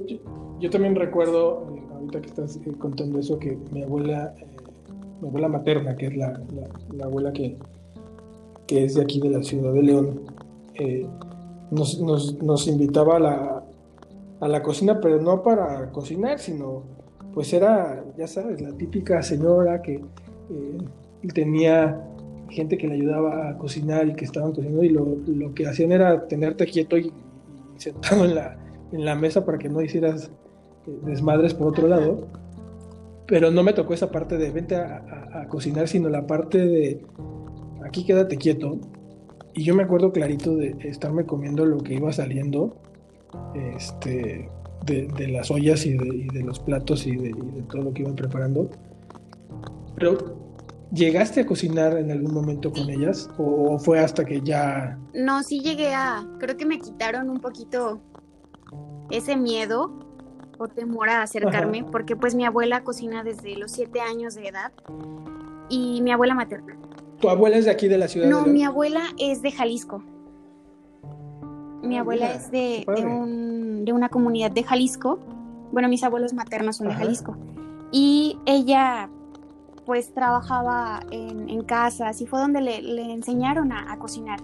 [0.59, 4.45] yo, también recuerdo, ahorita que estás eh, contando eso, que mi abuela, eh,
[5.21, 6.39] mi abuela materna, que es la,
[6.95, 7.57] la, abuela que,
[8.65, 10.21] que, es de aquí de la ciudad de León,
[11.71, 13.63] nos, nos, nos, invitaba a la,
[14.39, 16.83] a la cocina, pero no para cocinar, sino
[17.33, 20.01] pues era, ya sabes, la típica señora que
[21.33, 22.07] tenía
[22.49, 25.91] gente que le ayudaba a cocinar y que estaban cocinando y lo, lo que hacían
[25.91, 27.11] era tenerte quieto y,
[27.77, 28.57] sentado en la,
[28.91, 30.29] en la, mesa para que no hicieras eh,
[31.03, 32.27] desmadres por otro lado.
[33.27, 37.05] Pero no me tocó esa parte de vente a, cocinar, sino la parte de
[37.85, 38.79] aquí quédate quieto.
[39.53, 42.77] Y yo me acuerdo clarito de estarme comiendo lo que iba saliendo
[43.75, 44.49] este,
[44.85, 47.83] de, de las ollas y de, y de, los platos y de, y de todo
[47.83, 48.69] lo que iban preparando.
[49.95, 50.47] Pero
[50.93, 54.97] ¿Llegaste a cocinar en algún momento con ellas o fue hasta que ya...
[55.13, 56.25] No, sí llegué a...
[56.39, 57.99] Creo que me quitaron un poquito
[59.09, 60.06] ese miedo
[60.57, 64.71] o temor a acercarme, porque pues mi abuela cocina desde los siete años de edad
[65.69, 66.77] y mi abuela materna.
[67.19, 68.29] ¿Tu abuela es de aquí de la ciudad?
[68.29, 70.03] No, mi abuela es de Jalisco.
[71.81, 72.85] Mi ah, abuela es de,
[73.83, 75.19] de, una comunidad de Jalisco.
[75.71, 77.35] Bueno, mis abuelos maternos son de Jalisco.
[77.91, 79.09] Y ella
[79.87, 84.41] pues trabajaba en, en casas y fue donde le, enseñaron a, cocinar.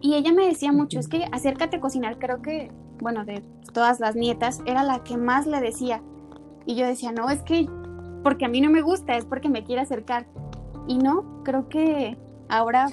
[0.00, 4.00] Y ella me decía mucho, es que acércate a cocinar, creo que, bueno, de todas
[4.00, 6.02] las nietas, era la que más le decía.
[6.66, 7.68] Y yo decía, no, es que
[8.22, 10.26] porque a mí no me gusta, es porque me quiere acercar.
[10.86, 12.16] Y no, creo que
[12.48, 12.86] ahora,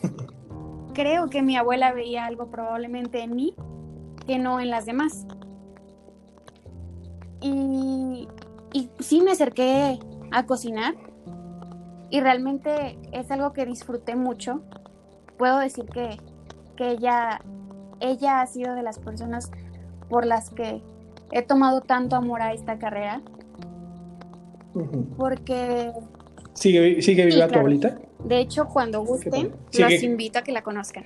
[0.94, 3.56] creo que mi abuela veía algo probablemente en mí
[4.26, 5.28] que no en las demás.
[7.42, 8.28] Y,
[8.74, 10.00] y sí me acerqué
[10.32, 10.96] a cocinar,
[12.10, 14.62] y realmente es algo que disfruté mucho.
[15.38, 16.18] Puedo decir que,
[16.80, 17.42] ella,
[18.00, 19.52] ella ha sido de las personas
[20.10, 20.82] por las que
[21.32, 23.22] he tomado tanto amor a esta carrera.
[25.18, 25.92] Porque...
[26.54, 27.98] ¿Sigue, sigue viva tu abuelita?
[28.24, 31.04] De hecho, cuando gusten, los invito a que la conozcan.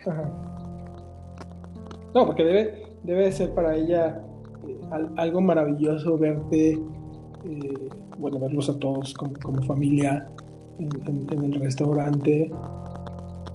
[2.14, 4.22] No, porque debe, debe de ser para ella
[4.68, 4.80] eh,
[5.18, 10.28] algo maravilloso verte, eh, bueno, verlos a todos como, como familia,
[10.80, 12.52] en, el restaurante.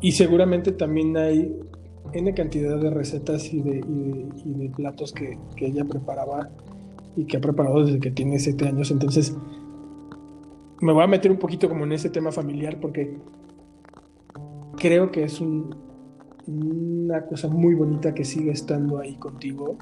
[0.00, 1.56] Y seguramente también hay
[2.14, 6.48] N cantidad de recetas y de, de, platos que, que, ella preparaba
[7.16, 8.90] y que ha preparado desde que tiene 7 años.
[8.90, 9.36] Entonces,
[10.80, 13.16] me voy a meter un poquito como en ese tema familiar porque
[14.76, 15.74] creo que es un,
[16.46, 19.76] una cosa muy bonita que siga estando ahí contigo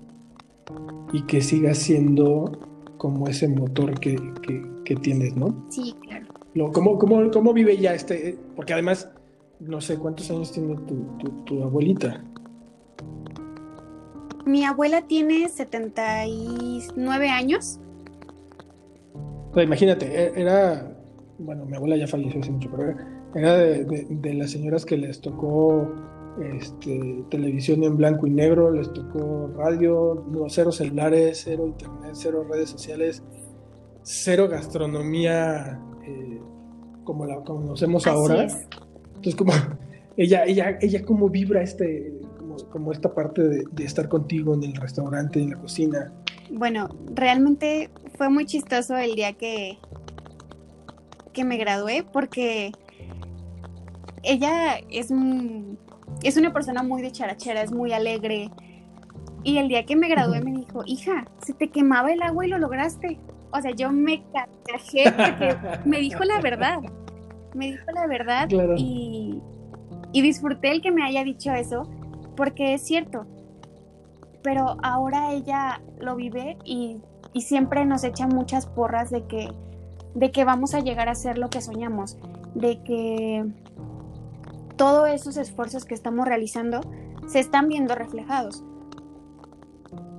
[1.12, 2.53] y que siga siendo
[2.99, 5.66] como ese motor que, que, que tienes, ¿no?
[5.71, 6.27] Sí, claro.
[6.73, 8.38] ¿Cómo, cómo, cómo vive ya este?
[8.55, 9.11] Porque además,
[9.66, 10.77] no sé cuántos años tiene
[11.46, 12.22] tu, abuelita.
[14.44, 17.79] Mi abuela tiene 79 años.
[19.57, 20.96] imagínate, e, era,
[21.38, 22.96] bueno, mi abuela ya falleció hace mucho, pero
[23.35, 25.88] era, de, las señoras que les tocó
[26.57, 32.44] este, televisión en blanco y negro, les tocó radio, no, cero celulares, cero internet, cero
[32.51, 33.22] redes sociales,
[34.03, 36.40] cero gastronomía eh,
[37.05, 38.48] como la conocemos ahora.
[39.25, 39.53] Entonces, como
[40.17, 42.13] ella, ella, ella como vibra este,
[42.71, 46.13] como, esta parte de, estar contigo en el restaurante, en la cocina.
[46.51, 49.79] Bueno, realmente fue muy chistoso el día que,
[51.33, 52.73] que me gradué porque
[54.23, 55.09] ella es,
[56.23, 58.51] es una persona muy de charachera, es muy alegre.
[59.45, 62.51] Y el día que me gradué me dijo, hija, se te quemaba el agua y
[62.51, 63.19] lo lograste
[63.53, 66.81] o sea, yo me carcajé porque me dijo la verdad.
[67.55, 69.41] Me dijo la verdad y,
[70.12, 71.88] disfruté el que me haya dicho eso
[72.37, 73.27] porque es cierto.
[74.43, 77.01] Pero ahora ella lo vive y,
[77.41, 79.49] siempre nos echa muchas porras de que,
[80.15, 82.19] de que vamos a llegar a ser lo que soñamos,
[82.55, 83.47] de que
[84.77, 86.81] todos esos esfuerzos que estamos realizando
[87.27, 88.65] se están viendo reflejados.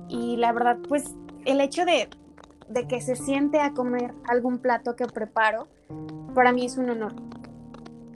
[0.08, 2.08] Y la verdad, pues el hecho de,
[2.68, 5.68] de que se siente a comer algún plato que preparo,
[6.34, 7.14] para mí es un honor.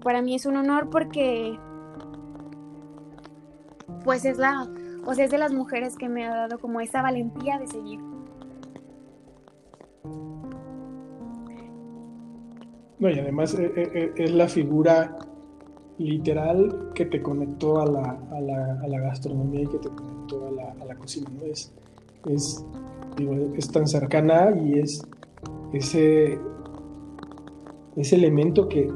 [0.03, 1.59] Para mí es un honor porque
[4.05, 4.69] pues es la
[5.09, 7.99] o sea, es de las mujeres que me ha dado como esa valentía de seguir.
[12.99, 15.17] No, y además eh, eh, eh, es, la figura
[15.97, 20.95] literal que te conectó a la, a la, gastronomía y que te conectó a la,
[20.97, 21.47] cocina, ¿no?
[21.47, 21.73] Es,
[22.27, 22.65] es
[23.57, 25.03] es tan cercana y es
[25.73, 26.39] ese,
[27.99, 28.87] ese elemento que,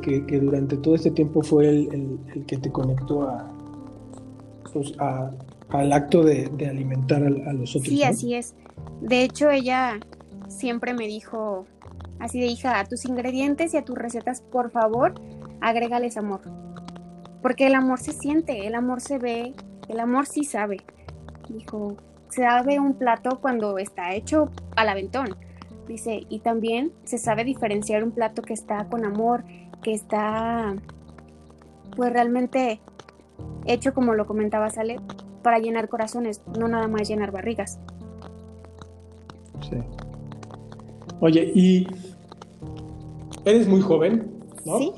[0.40, 3.28] durante todo este tiempo fue el, que te conectó
[4.72, 5.30] pues, a,
[5.70, 7.88] al acto de, alimentar a, los otros.
[7.88, 8.54] Sí, así es.
[9.00, 9.98] De hecho, ella
[10.48, 11.66] siempre me dijo,
[12.20, 15.14] así de hija, a tus ingredientes y a tus recetas, por favor,
[15.60, 16.40] agrégales amor.
[17.42, 19.52] Porque el amor se siente, el amor se ve,
[19.88, 20.76] el amor sí sabe.
[21.48, 21.96] Dijo,
[22.28, 25.36] se sabe un plato cuando está hecho al aventón.
[25.86, 29.44] Dice, y también se sabe diferenciar un plato que está con amor,
[29.82, 30.74] que está
[31.96, 32.80] pues realmente
[33.66, 35.00] hecho como lo comentaba Sale,
[35.42, 37.78] para llenar corazones, no nada más llenar barrigas.
[39.68, 39.76] Sí.
[41.20, 41.86] Oye, y
[43.44, 44.32] eres muy joven,
[44.64, 44.78] ¿no?
[44.78, 44.92] Sí.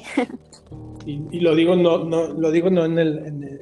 [1.07, 3.61] y, lo digo no, no, lo digo no en el, en el,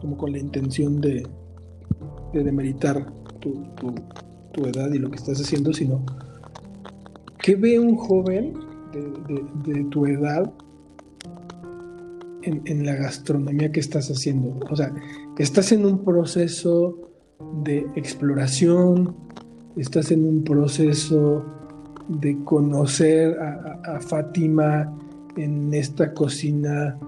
[0.00, 1.26] como con la intención de,
[2.32, 3.06] de demeritar
[3.40, 3.94] tu, tu,
[4.52, 6.04] tu, edad y lo que estás haciendo, sino
[7.38, 8.54] ¿qué ve un joven
[9.64, 10.50] de, tu edad
[12.42, 14.58] en, en, la gastronomía que estás haciendo?
[14.70, 14.92] O sea,
[15.38, 16.98] estás en un proceso
[17.62, 19.14] de exploración,
[19.76, 21.44] estás en un proceso
[22.08, 24.92] de conocer a, Fátima
[25.36, 26.98] en esta cocina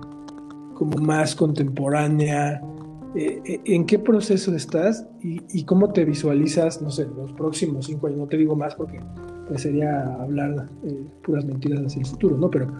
[0.74, 2.60] como más contemporánea.
[3.14, 8.06] Eh, eh, ¿En qué proceso estás y, cómo te visualizas, no sé, los próximos cinco
[8.06, 8.18] años?
[8.20, 9.00] No te digo más porque
[9.48, 12.48] pues, sería hablar eh, puras mentiras hacia el futuro, ¿no?
[12.50, 12.72] Pero,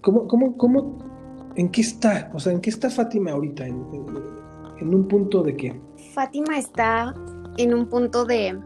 [0.00, 0.98] ¿cómo, cómo, cómo,
[1.56, 2.30] en qué está?
[2.34, 3.66] O sea, ¿en qué está Fátima ahorita?
[3.66, 3.84] ¿En,
[4.80, 5.80] en un punto de qué?
[6.14, 7.14] Fátima está
[7.56, 8.58] en un punto de,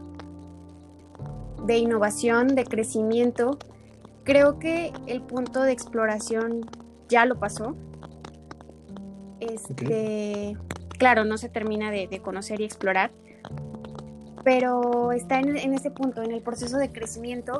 [1.65, 3.57] de innovación, de crecimiento.
[4.23, 6.61] Creo que el punto de exploración
[7.09, 7.75] ya lo pasó.
[9.51, 10.57] Este,
[10.97, 13.11] Claro, no se termina de, conocer y explorar,
[14.43, 17.59] pero está en, en ese punto, en el proceso de crecimiento,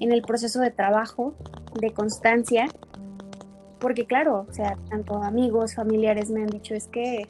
[0.00, 1.34] en el proceso de trabajo,
[1.80, 2.68] de constancia,
[3.78, 7.26] porque claro, o sea, tanto amigos, familiares me han dicho, es que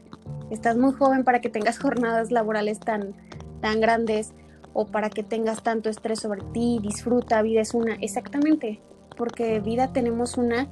[0.50, 3.14] estás muy joven para que tengas jornadas laborales tan,
[3.60, 4.32] tan grandes
[4.72, 8.80] o para que tengas tanto estrés sobre ti, disfruta, vida es una, exactamente,
[9.16, 10.68] porque vida tenemos una.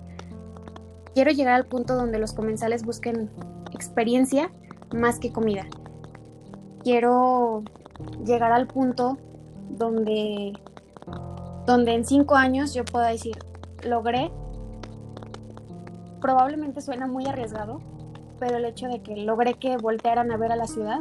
[1.17, 3.31] Quiero llegar al punto donde los comensales busquen
[3.73, 4.51] experiencia
[4.95, 5.65] más que comida.
[6.83, 7.63] Quiero
[8.27, 9.17] llegar al punto
[9.71, 10.53] donde,
[11.65, 13.39] donde en cinco años yo pueda decir,
[13.83, 14.31] logré,
[16.21, 17.81] probablemente suena muy arriesgado,
[18.39, 20.99] pero el hecho de que logré que voltearan a ver a la ciudad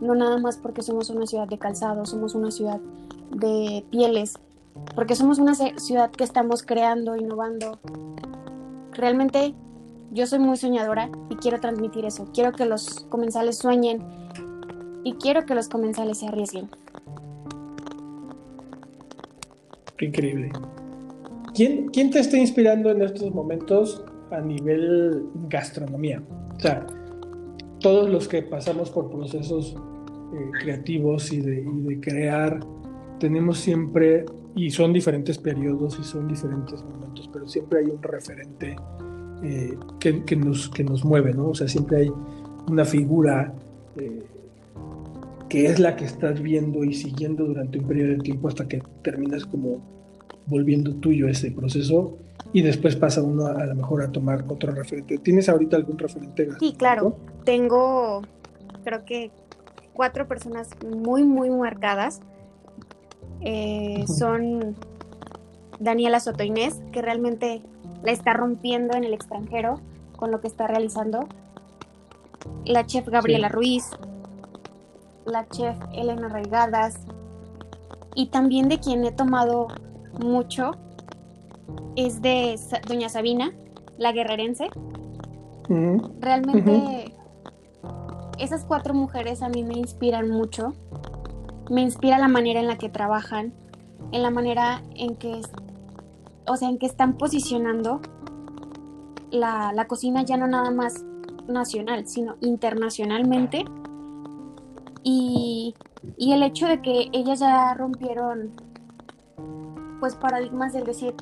[0.00, 2.80] no nada más porque somos una ciudad de calzado, somos una ciudad
[3.30, 4.40] de pieles,
[4.96, 7.78] porque somos una ciudad que estamos creando, innovando.
[8.96, 9.54] Realmente
[10.12, 12.30] yo soy muy soñadora y quiero transmitir eso.
[12.32, 14.02] Quiero que los comensales sueñen
[15.04, 16.68] y quiero que los comensales se arriesguen.
[20.00, 20.52] Increíble.
[21.54, 26.22] ¿Quién, ¿Quién te está inspirando en estos momentos a nivel gastronomía?
[26.56, 26.86] O sea,
[27.80, 29.76] todos los que pasamos por procesos
[30.34, 32.60] eh, creativos y de, crear,
[33.18, 34.26] tenemos siempre,
[34.56, 38.74] y son diferentes periodos y son diferentes momentos, pero siempre hay un referente
[39.42, 41.50] eh, que, nos, que nos mueve, ¿no?
[41.50, 42.12] O sea, siempre hay
[42.66, 43.52] una figura
[43.96, 44.24] eh,
[45.50, 48.82] que es la que estás viendo y siguiendo durante un periodo de tiempo hasta que
[49.02, 49.82] terminas como
[50.46, 52.16] volviendo tuyo ese proceso
[52.54, 55.18] y después pasa uno a, lo mejor a tomar otro referente.
[55.18, 56.48] ¿Tienes ahorita algún referente?
[56.58, 57.18] Sí, claro.
[57.44, 58.22] Tengo,
[58.84, 59.30] creo que
[59.92, 62.22] cuatro personas muy, muy marcadas.
[63.40, 64.76] Eh, son
[65.78, 67.62] Daniela Soto Inés, que realmente
[68.02, 69.80] la está rompiendo en el extranjero
[70.16, 71.26] con lo que está realizando.
[72.64, 73.84] La chef Gabriela Ruiz,
[75.24, 76.98] la chef Elena Reigadas,
[78.14, 79.68] y también de quien he tomado
[80.20, 80.72] mucho
[81.96, 83.52] es de Doña Sabina,
[83.98, 84.68] la guerrerense.
[86.20, 87.12] Realmente
[88.38, 90.74] esas cuatro mujeres a mí me inspiran mucho.
[91.70, 93.52] Me inspira la manera en la que trabajan,
[94.12, 95.40] en la manera en que,
[96.46, 98.00] o sea, en que están posicionando
[99.30, 101.04] la, la cocina ya no nada más
[101.48, 103.64] nacional, sino internacionalmente.
[105.02, 105.74] Y,
[106.16, 108.52] y el hecho de que ellas ya rompieron
[110.00, 111.14] pues paradigmas del decir,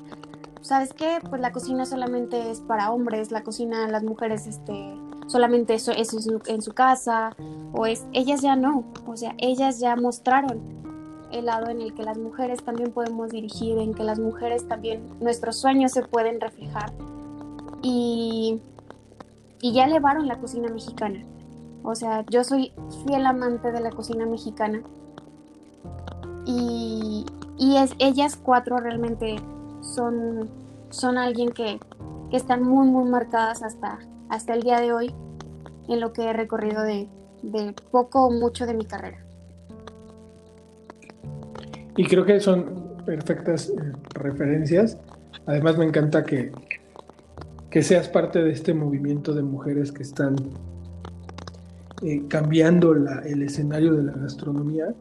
[0.61, 1.19] ¿sabes qué?
[1.29, 4.97] Pues la cocina solamente es para hombres, la cocina las mujeres este
[5.27, 6.15] solamente eso, es
[6.47, 7.35] en su casa
[7.73, 10.61] o es ellas ya no, o sea, ellas ya mostraron
[11.33, 15.03] el lado en el que las mujeres también podemos dirigir, en que las mujeres también
[15.21, 16.93] nuestros sueños se pueden reflejar
[17.83, 18.61] y
[19.65, 21.25] y ya elevaron la cocina mexicana.
[21.83, 22.73] O sea, yo soy
[23.07, 24.83] fiel amante de la cocina mexicana
[26.45, 27.25] Y,
[27.57, 29.37] y es, ellas cuatro realmente
[29.81, 30.51] son,
[30.91, 31.81] son alguien que,
[32.31, 35.15] que están muy, muy marcadas hasta, hasta el día de hoy
[35.89, 37.09] en lo que he recorrido de,
[37.91, 39.19] poco o mucho de mi carrera.
[41.97, 44.99] Y creo que son perfectas eh, referencias.
[45.47, 46.51] Además me encanta que,
[47.71, 50.37] que seas parte de este movimiento de mujeres que están
[52.03, 54.95] eh, cambiando el escenario de la gastronomía.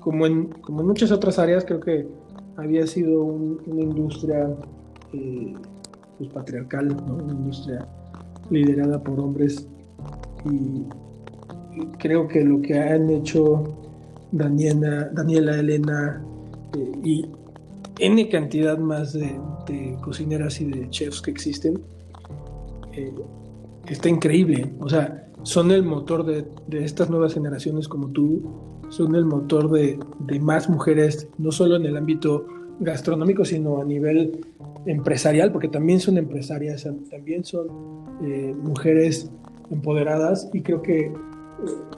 [0.00, 2.08] Como en, como en muchas otras áreas, creo que
[2.56, 4.48] había sido una industria
[5.12, 5.54] eh,
[6.18, 7.86] pues, patriarcal, una industria
[8.50, 9.66] liderada por hombres.
[10.44, 10.84] Y,
[11.98, 13.62] creo que lo que han hecho
[14.32, 16.24] Daniela, Daniela Elena
[16.76, 17.26] eh, y
[18.00, 19.38] N cantidad más de,
[20.00, 21.80] cocineras y de chefs que existen,
[22.92, 23.12] eh,
[23.86, 24.72] está increíble.
[24.80, 28.42] O sea, son el motor de, de, estas nuevas generaciones como tú,
[28.88, 32.46] son el motor de, de más mujeres, no solo en el ámbito
[32.80, 34.46] gastronómico, sino a nivel
[34.88, 37.66] empresarial, porque también son empresarias, también son
[38.22, 39.30] eh, mujeres
[39.70, 41.12] empoderadas y creo que eh,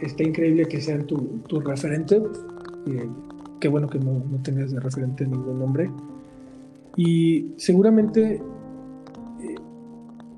[0.00, 1.16] está increíble que sean tu,
[1.46, 2.16] tu referente.
[2.16, 3.08] Eh,
[3.60, 5.88] qué bueno que no, no, tengas de referente ningún nombre.
[6.96, 8.42] Y seguramente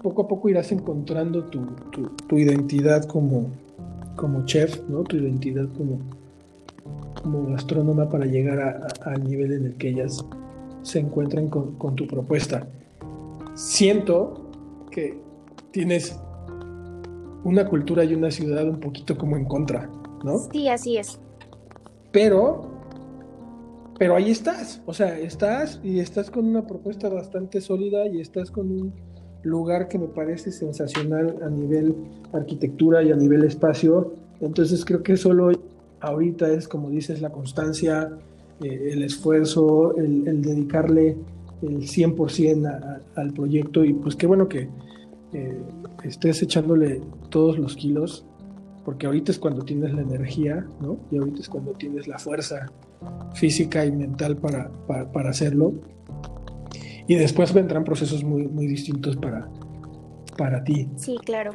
[0.02, 3.50] poco a poco irás encontrando tu, tu, tu, identidad como,
[4.16, 5.04] como chef, ¿no?
[5.04, 6.00] tu identidad como,
[7.22, 10.22] como gastrónoma para llegar al nivel en el que ellas
[10.82, 12.66] se encuentran con, con tu propuesta.
[13.54, 14.50] Siento
[14.90, 15.18] que
[15.70, 16.18] tienes
[17.44, 19.88] una cultura y una ciudad un poquito como en contra,
[20.24, 20.38] ¿no?
[20.52, 21.18] Sí, así es.
[22.12, 22.70] Pero,
[23.98, 28.50] pero ahí estás, o sea, estás y estás con una propuesta bastante sólida y estás
[28.50, 28.92] con un
[29.42, 31.96] lugar que me parece sensacional a nivel
[32.32, 34.12] arquitectura y a nivel espacio.
[34.40, 35.50] Entonces creo que solo
[36.00, 38.10] ahorita es, como dices, la constancia,
[38.62, 41.16] eh, el esfuerzo, el, dedicarle
[41.62, 44.68] el 100% al proyecto y pues qué bueno que
[45.32, 45.62] eh,
[46.04, 47.00] estés echándole
[47.30, 48.26] todos los kilos,
[48.84, 50.98] porque ahorita es cuando tienes la energía, ¿no?
[51.10, 52.70] Y ahorita es cuando tienes la fuerza
[53.34, 55.72] física y mental para, para, hacerlo.
[57.06, 59.48] Y después vendrán procesos muy, muy distintos para,
[60.36, 60.88] para ti.
[60.96, 61.52] Sí, claro.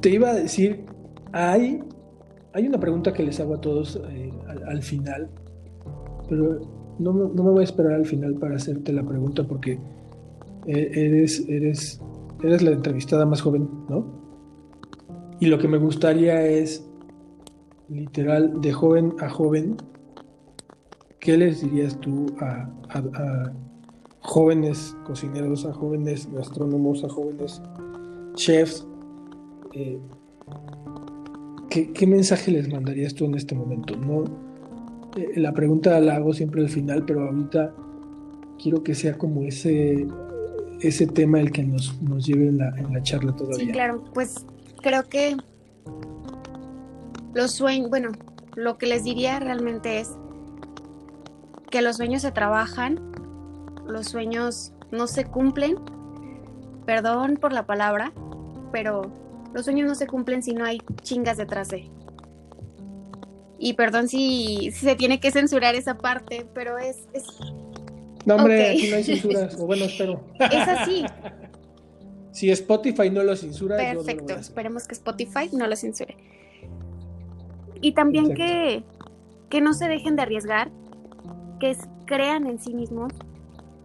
[0.00, 0.84] Te iba a decir,
[1.32, 1.82] hay
[2.58, 4.32] hay una pregunta que les hago a todos eh,
[4.66, 5.28] al, final,
[6.28, 6.60] pero
[6.98, 9.78] no, no, me voy a esperar al final para hacerte la pregunta porque
[10.66, 12.00] eh, eres, eres,
[12.42, 14.04] eres la entrevistada más joven, ¿no?
[15.40, 16.84] Y lo que me gustaría es,
[17.88, 19.76] literal, de joven a joven,
[21.20, 22.68] ¿qué les dirías tú a,
[24.20, 27.62] jóvenes cocineros, a jóvenes gastrónomos, a jóvenes
[28.34, 28.86] chefs?
[29.74, 30.00] Eh,
[31.70, 33.94] ¿qué, mensaje les mandarías tú en este momento?
[33.96, 34.24] No,
[35.36, 37.74] la pregunta la hago siempre al final, pero ahorita
[38.60, 40.06] quiero que sea como ese,
[40.80, 43.66] ese tema el que nos, nos lleve en la, en la charla todavía.
[43.66, 44.46] Sí, claro, pues
[44.82, 45.36] creo que
[47.34, 48.10] los sueños, bueno,
[48.56, 50.10] lo que les diría realmente es
[51.70, 52.98] que los sueños se trabajan,
[53.86, 55.76] los sueños no se cumplen,
[56.86, 58.12] perdón por la palabra,
[58.72, 59.12] pero
[59.52, 61.90] los sueños no se cumplen si no hay chingas detrás de.
[63.58, 67.08] Y perdón si, se tiene que censurar esa parte, pero es...
[68.24, 70.24] No, hombre, aquí no hay censuras, o bueno, espero.
[70.38, 71.04] Es así.
[72.30, 74.34] Si Spotify no lo censura, perfecto.
[74.34, 76.16] Esperemos que Spotify no lo censure.
[77.80, 78.84] Y también que,
[79.48, 80.70] que no se dejen de arriesgar,
[81.58, 83.12] que crean en sí mismos.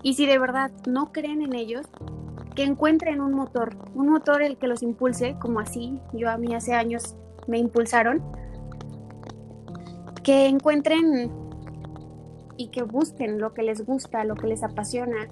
[0.03, 1.87] Y si de verdad no creen en ellos,
[2.55, 6.53] que encuentren un motor, un motor el que los impulse, como así yo a mí
[6.53, 7.15] hace años
[7.47, 8.21] me impulsaron,
[10.23, 11.31] que encuentren
[12.57, 15.27] y que busquen lo que les gusta, lo que les apasiona,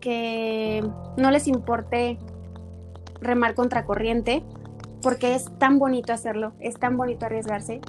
[0.00, 0.82] que
[1.16, 2.18] no les importe
[3.20, 4.42] remar contra corriente,
[5.02, 7.80] porque es tan bonito hacerlo, es tan bonito arriesgarse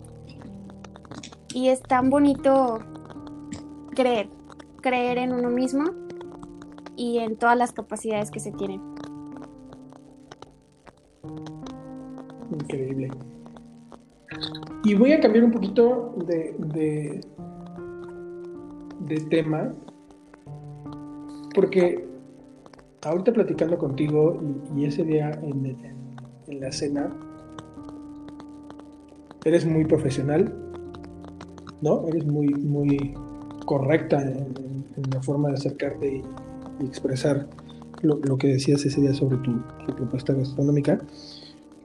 [1.53, 2.79] y es tan bonito
[3.95, 4.29] creer,
[4.81, 5.83] creer en uno mismo
[6.95, 8.81] y en todas las capacidades que se tienen.
[12.51, 13.09] Increíble.
[14.83, 16.55] Y voy a cambiar un poquito de,
[19.07, 19.73] de, tema,
[21.53, 22.07] porque
[23.03, 24.41] ahorita platicando contigo
[24.75, 25.77] y, ese día en,
[26.59, 27.09] la cena,
[29.45, 30.53] eres muy profesional,
[31.81, 32.07] ¿no?
[32.07, 33.13] Eres muy, muy
[33.65, 34.53] correcta en,
[35.13, 36.23] la forma de acercarte
[36.79, 37.47] y, expresar
[38.01, 39.61] lo, que decías ese día sobre tu,
[39.95, 40.99] propuesta gastronómica.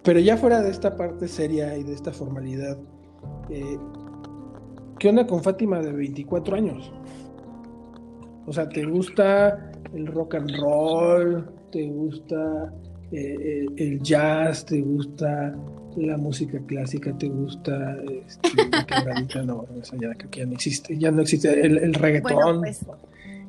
[0.06, 2.78] Pero ya fuera de esta parte seria y de esta formalidad,
[3.50, 3.76] eh,
[5.00, 6.92] ¿qué onda con Fátima de 24 años?
[8.46, 11.50] O sea, ¿te gusta el rock and roll?
[11.72, 12.72] ¿Te gusta
[13.10, 14.64] eh, eh, el jazz?
[14.64, 15.56] ¿Te gusta
[15.96, 17.12] la música clásica?
[17.18, 17.96] ¿Te gusta
[18.26, 19.66] este, no,
[20.00, 22.60] ya creo que ya no existe, ya no existe el, reggaetón.
[22.60, 22.86] Pues,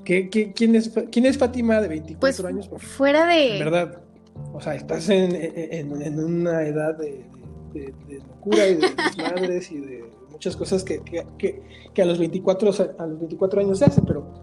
[0.04, 2.70] quién, es, ¿Quién es Fátima de 24 pues, años?
[2.82, 3.60] Fuera de...
[3.60, 4.07] verdad,
[4.58, 7.24] o sea, estás en, en, una edad de,
[8.28, 8.88] locura y de
[9.18, 11.62] madres y de muchas cosas que, que,
[11.94, 14.34] que, a, los 24, a los 24 años se hacen, pero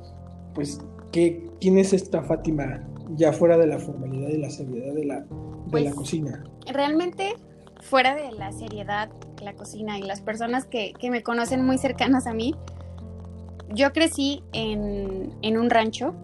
[0.55, 2.87] pues, ¿qué, ¿quién es esta Fátima
[3.17, 6.45] ya fuera de la formalidad y la seriedad de la, de la pues, cocina?
[6.73, 7.35] Realmente
[7.81, 9.11] fuera de la seriedad,
[9.43, 12.55] la cocina y las personas que, me conocen muy cercanas a mí,
[13.71, 16.15] yo crecí en, un rancho,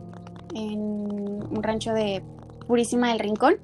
[0.54, 2.22] en un rancho de
[2.68, 3.56] Purísima del Rincón,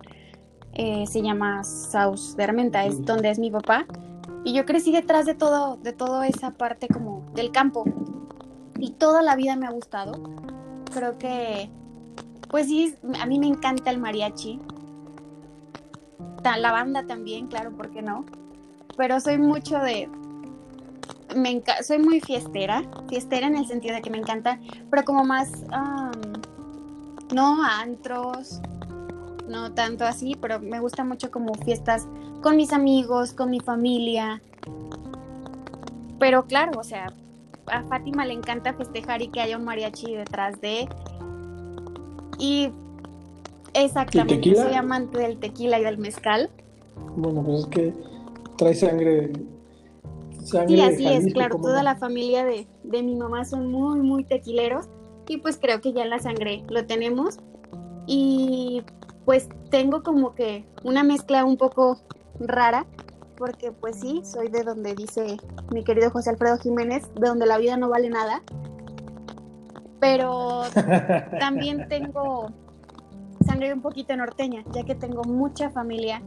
[0.77, 3.87] eh, se llama Saus de Armenta, es donde es mi papá,
[4.45, 7.85] y yo crecí detrás de todo, de toda esa parte como del campo,
[8.79, 10.13] y toda la vida me ha gustado.
[10.93, 11.71] Creo que,
[12.49, 14.61] pues sí, a mí me encanta el mariachi,
[16.57, 18.25] la banda también, claro, ¿por qué no?
[18.97, 20.09] Pero soy mucho de...
[21.35, 25.51] Me soy muy fiestera, fiestera en el sentido de que me encanta, pero como más...
[27.35, 28.61] no antros,
[29.49, 32.07] no tanto así, pero me gusta mucho como fiestas
[32.43, 34.43] con mis amigos, con mi familia.
[36.19, 37.13] Pero claro, o sea,
[37.67, 40.89] a Fátima le encanta festejar y que haya un mariachi detrás de.
[42.39, 42.71] Y
[43.77, 46.49] Exactamente, soy amante del tequila y del mezcal.
[47.17, 47.95] Bueno, pues es que
[48.57, 49.33] trae sangre.
[50.43, 54.87] sí, así es, claro, toda la familia de, de mi mamá son muy, muy tequileros
[55.29, 57.39] y pues creo que ya en la sangre lo tenemos.
[58.07, 58.83] Y
[59.27, 61.99] pues tengo como que una mezcla un poco
[62.39, 62.87] rara,
[63.37, 65.37] porque pues sí, soy de donde dice
[65.73, 68.41] mi querido José Alfredo Jiménez, de donde la vida no vale nada.
[69.99, 70.63] Pero
[71.41, 72.53] también tengo
[73.45, 76.23] sangre un poquito norteña, ya que tengo mucha familia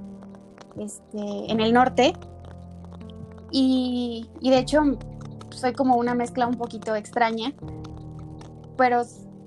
[0.77, 2.13] este, en el norte.
[3.49, 4.81] Y, de hecho
[5.51, 7.53] soy como una mezcla un poquito extraña.
[8.77, 9.03] Pero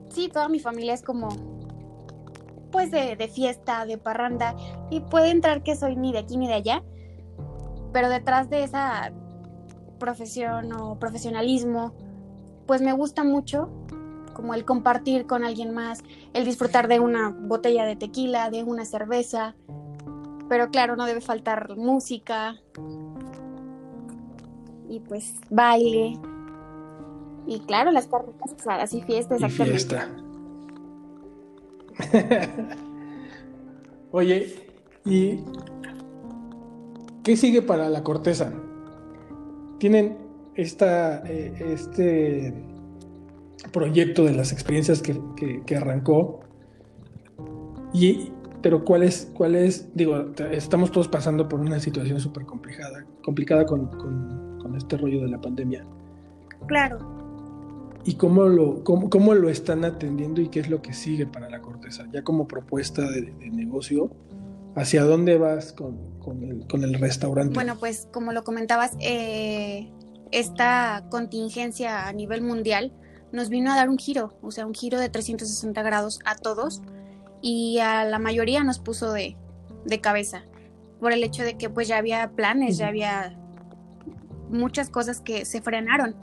[0.08, 1.51] sí, toda mi familia es como
[2.72, 4.56] pues de, de, fiesta, de parranda,
[4.90, 6.82] y puede entrar que soy ni de aquí ni de allá,
[7.92, 9.12] pero detrás de esa
[9.98, 11.94] profesión o profesionalismo,
[12.66, 13.70] pues me gusta mucho
[14.32, 16.02] como el compartir con alguien más,
[16.32, 19.54] el disfrutar de una botella de tequila, de una cerveza.
[20.48, 22.56] Pero claro, no debe faltar música
[24.88, 26.18] y pues baile.
[27.46, 29.40] Y claro, las carretas asadas y fiestas.
[29.40, 30.08] Y fiesta.
[34.12, 34.54] Oye,
[35.04, 35.40] ¿y
[37.22, 38.52] qué sigue para la corteza?
[39.78, 40.16] ¿Tienen
[40.54, 42.54] esta, eh, este
[43.70, 46.40] proyecto de las experiencias que, arrancó.
[47.92, 48.32] Y,
[48.62, 53.66] pero ¿cuál es, cuál es, digo, estamos todos pasando por una situación súper complicada, complicada
[53.66, 53.90] con,
[54.76, 55.84] este rollo de la pandemia.
[56.66, 57.21] Claro.
[58.04, 61.60] ¿Y cómo lo, cómo, lo están atendiendo y qué es lo que sigue para la
[61.60, 62.04] corteza?
[62.12, 64.10] Ya como propuesta de, negocio,
[64.74, 65.98] ¿hacia dónde vas con,
[66.42, 67.54] el, restaurante?
[67.54, 69.92] Bueno, pues como lo comentabas, eh,
[70.32, 72.92] esta contingencia a nivel mundial
[73.32, 76.82] nos vino a dar un giro, o sea, un giro de 360 grados a todos
[77.40, 79.36] y a la mayoría nos puso de,
[80.00, 80.44] cabeza
[81.00, 83.36] por el hecho de que pues ya había planes, ya había
[84.48, 86.14] muchas cosas que se frenaron,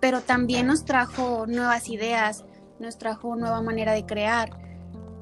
[0.00, 2.44] pero también nos trajo nuevas ideas,
[2.78, 4.50] nos trajo nueva manera de crear.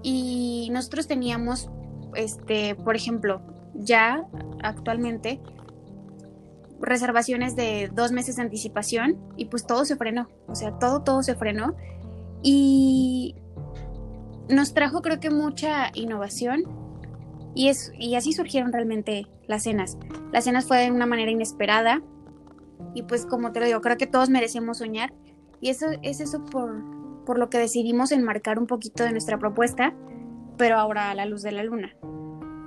[0.02, 1.70] Y nosotros teníamos,
[2.14, 3.40] este, por ejemplo,
[3.74, 4.26] ya
[4.62, 5.40] actualmente
[6.80, 11.22] reservaciones de dos meses de anticipación y pues todo se frenó, o sea, todo, todo
[11.22, 11.74] se frenó.
[12.42, 13.36] Y
[14.48, 16.64] nos trajo creo que mucha innovación.
[17.54, 19.96] Y, es, y así surgieron realmente las cenas.
[20.32, 22.02] Las cenas fue de una manera inesperada
[22.94, 25.12] y pues como te lo digo, creo que todos merecemos soñar
[25.60, 26.82] y eso es eso por,
[27.24, 29.94] por lo que decidimos enmarcar un poquito de nuestra propuesta,
[30.56, 31.94] pero ahora a la luz de la luna.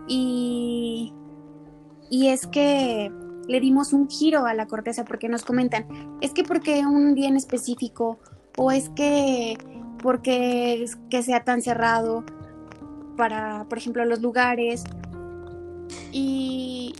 [0.08, 1.14] Y,
[2.10, 3.12] y es que
[3.48, 5.86] le dimos un giro a la corteza porque nos comentan,
[6.22, 8.20] es que porque un día en específico
[8.58, 9.58] o es que
[10.02, 12.24] porque que sea tan cerrado
[13.18, 14.84] para, por ejemplo, los lugares.
[16.12, 16.94] Y,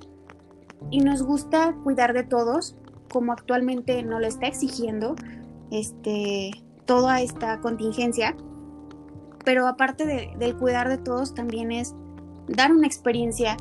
[0.90, 2.76] y nos gusta cuidar de todos,
[3.12, 5.16] como actualmente no lo está exigiendo
[5.72, 6.52] este,
[6.86, 8.36] toda esta contingencia.
[9.46, 11.96] Pero aparte de, del cuidar de todos, también es
[12.48, 13.56] dar una experiencia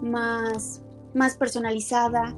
[0.00, 0.84] más
[1.14, 2.34] más personalizada,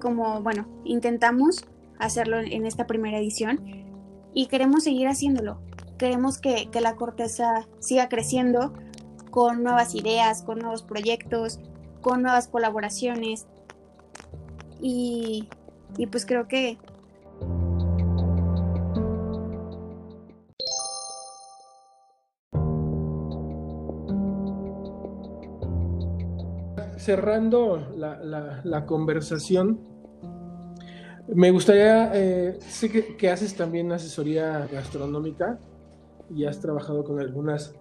[0.00, 1.64] como, bueno, intentamos
[1.98, 3.60] hacerlo en esta primera edición
[4.34, 5.60] y queremos seguir haciéndolo.
[5.98, 8.72] Queremos que, la corteza siga creciendo
[9.30, 11.60] con nuevas ideas, con nuevos proyectos,
[12.00, 13.46] con nuevas colaboraciones.
[14.80, 15.48] Y,
[15.96, 16.78] y pues creo que
[27.02, 29.80] cerrando la, conversación,
[31.34, 35.58] me gustaría, eh, sé que, haces también asesoría gastronómica
[36.32, 37.74] y has trabajado con algunas,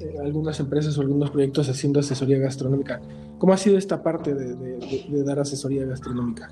[0.00, 3.00] eh, algunas empresas o algunos proyectos haciendo asesoría gastronómica.
[3.38, 6.48] ¿Cómo ha sido esta parte de, dar asesoría gastronómica?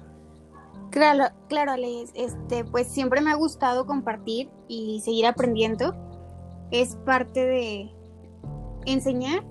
[0.94, 1.72] Claro, claro,
[2.14, 5.92] este, pues siempre me ha gustado compartir y seguir aprendiendo.
[6.70, 7.90] Es parte de
[8.86, 9.44] enseñar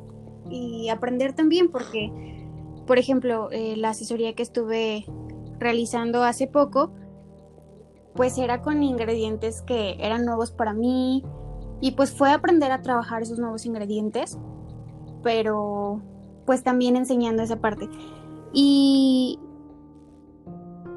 [0.49, 2.13] y aprender también, porque
[2.87, 5.05] por ejemplo, eh, la asesoría que estuve
[5.59, 6.93] realizando hace poco,
[8.15, 11.25] pues era con ingredientes que eran nuevos para mí
[11.81, 14.39] y pues fue aprender a trabajar esos nuevos ingredientes,
[15.23, 16.01] pero
[16.45, 17.89] pues también enseñando esa parte.
[18.53, 19.41] Y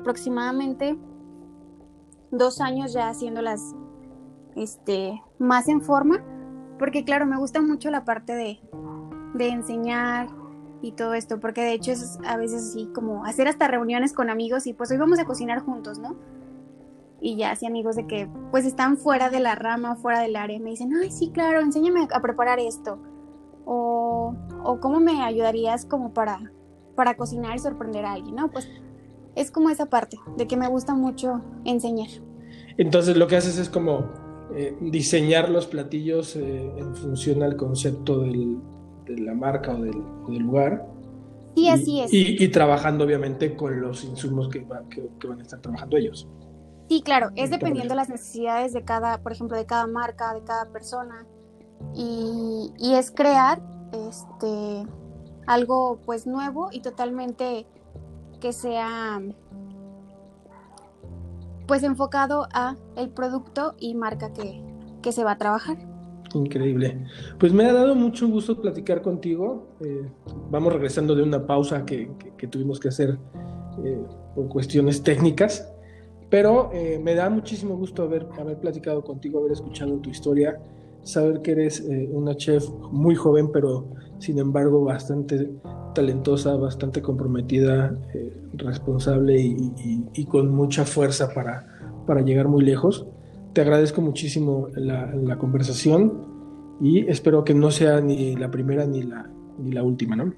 [0.06, 0.96] aproximadamente
[2.30, 3.74] dos años ya haciéndolas
[4.54, 6.22] este, más en forma,
[6.78, 8.60] porque claro, me gusta mucho la parte de,
[9.34, 10.28] de enseñar,
[10.80, 14.30] y todo esto, porque de hecho es a veces así como hacer hasta reuniones con
[14.30, 16.14] amigos y pues hoy vamos a cocinar juntos, ¿no?
[17.20, 20.60] Y ya así amigos de que pues están fuera de la rama, fuera del área,
[20.60, 22.98] me dicen, ay, sí, claro, enséñame a preparar esto.
[23.64, 26.52] O, o cómo me ayudarías como para,
[26.94, 28.48] para cocinar y sorprender a alguien, ¿no?
[28.48, 28.68] Pues
[29.36, 32.08] es como esa parte de que me gusta mucho enseñar.
[32.78, 34.06] Entonces lo que haces es como
[34.54, 38.58] eh, diseñar los platillos eh, en función al concepto del,
[39.04, 40.86] de la marca o del, lugar.
[41.54, 42.12] Sí, así es.
[42.12, 46.28] Y, trabajando obviamente con los insumos que, que, van a estar trabajando ellos.
[46.88, 50.42] Sí, claro, es dependiendo de las necesidades de cada, por ejemplo, de cada marca, de
[50.42, 51.26] cada persona.
[51.94, 53.60] Y, y, es crear
[54.08, 54.86] este
[55.46, 57.66] algo pues nuevo y totalmente
[58.40, 59.20] que sea
[61.66, 64.62] pues enfocado a el producto y marca que,
[65.02, 65.76] que se va a trabajar.
[66.34, 67.04] Increíble.
[67.38, 69.76] Pues me ha dado mucho gusto platicar contigo.
[69.80, 70.08] Eh,
[70.50, 72.10] vamos regresando de una pausa que,
[72.50, 73.18] tuvimos que hacer
[73.84, 74.00] eh,
[74.34, 75.72] por cuestiones técnicas,
[76.28, 80.60] pero eh, me da muchísimo gusto haber, haber platicado contigo, haber escuchado tu historia,
[81.06, 83.88] saber que eres una chef muy joven, pero
[84.18, 85.50] sin embargo bastante
[85.94, 87.96] talentosa, bastante comprometida,
[88.54, 91.66] responsable y, con mucha fuerza para,
[92.06, 93.06] para llegar muy lejos.
[93.52, 99.30] Te agradezco muchísimo la, conversación y espero que no sea ni la primera ni la,
[99.58, 100.34] ni la última, ¿no?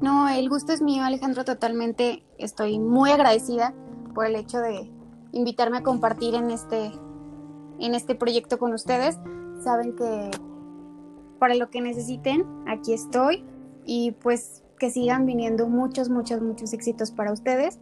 [0.00, 2.24] No, el gusto es mío, Alejandro, totalmente.
[2.38, 3.74] Estoy muy agradecida
[4.14, 4.90] por el hecho de
[5.32, 6.92] invitarme a compartir en este,
[7.80, 9.18] en este proyecto con ustedes.
[9.66, 10.30] Saben que
[11.40, 13.44] para lo que necesiten, aquí estoy.
[13.84, 17.80] Y pues que sigan viniendo muchos, muchos, muchos éxitos para ustedes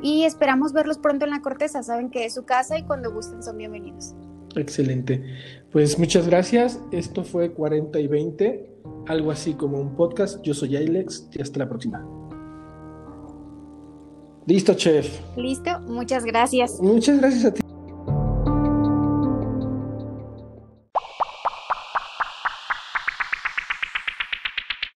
[0.00, 1.82] y esperamos verlos pronto en la corteza.
[1.82, 4.14] Saben que es su casa y cuando gusten son bienvenidos.
[4.54, 5.24] Excelente.
[5.72, 6.80] Pues muchas gracias.
[6.92, 8.70] Esto fue 40 y 20,
[9.08, 10.40] algo así como un podcast.
[10.42, 12.06] Yo soy Ailex y hasta la próxima.
[14.46, 15.18] Listo, chef.
[15.36, 16.80] Listo, muchas gracias.
[16.80, 17.67] Muchas gracias a ti.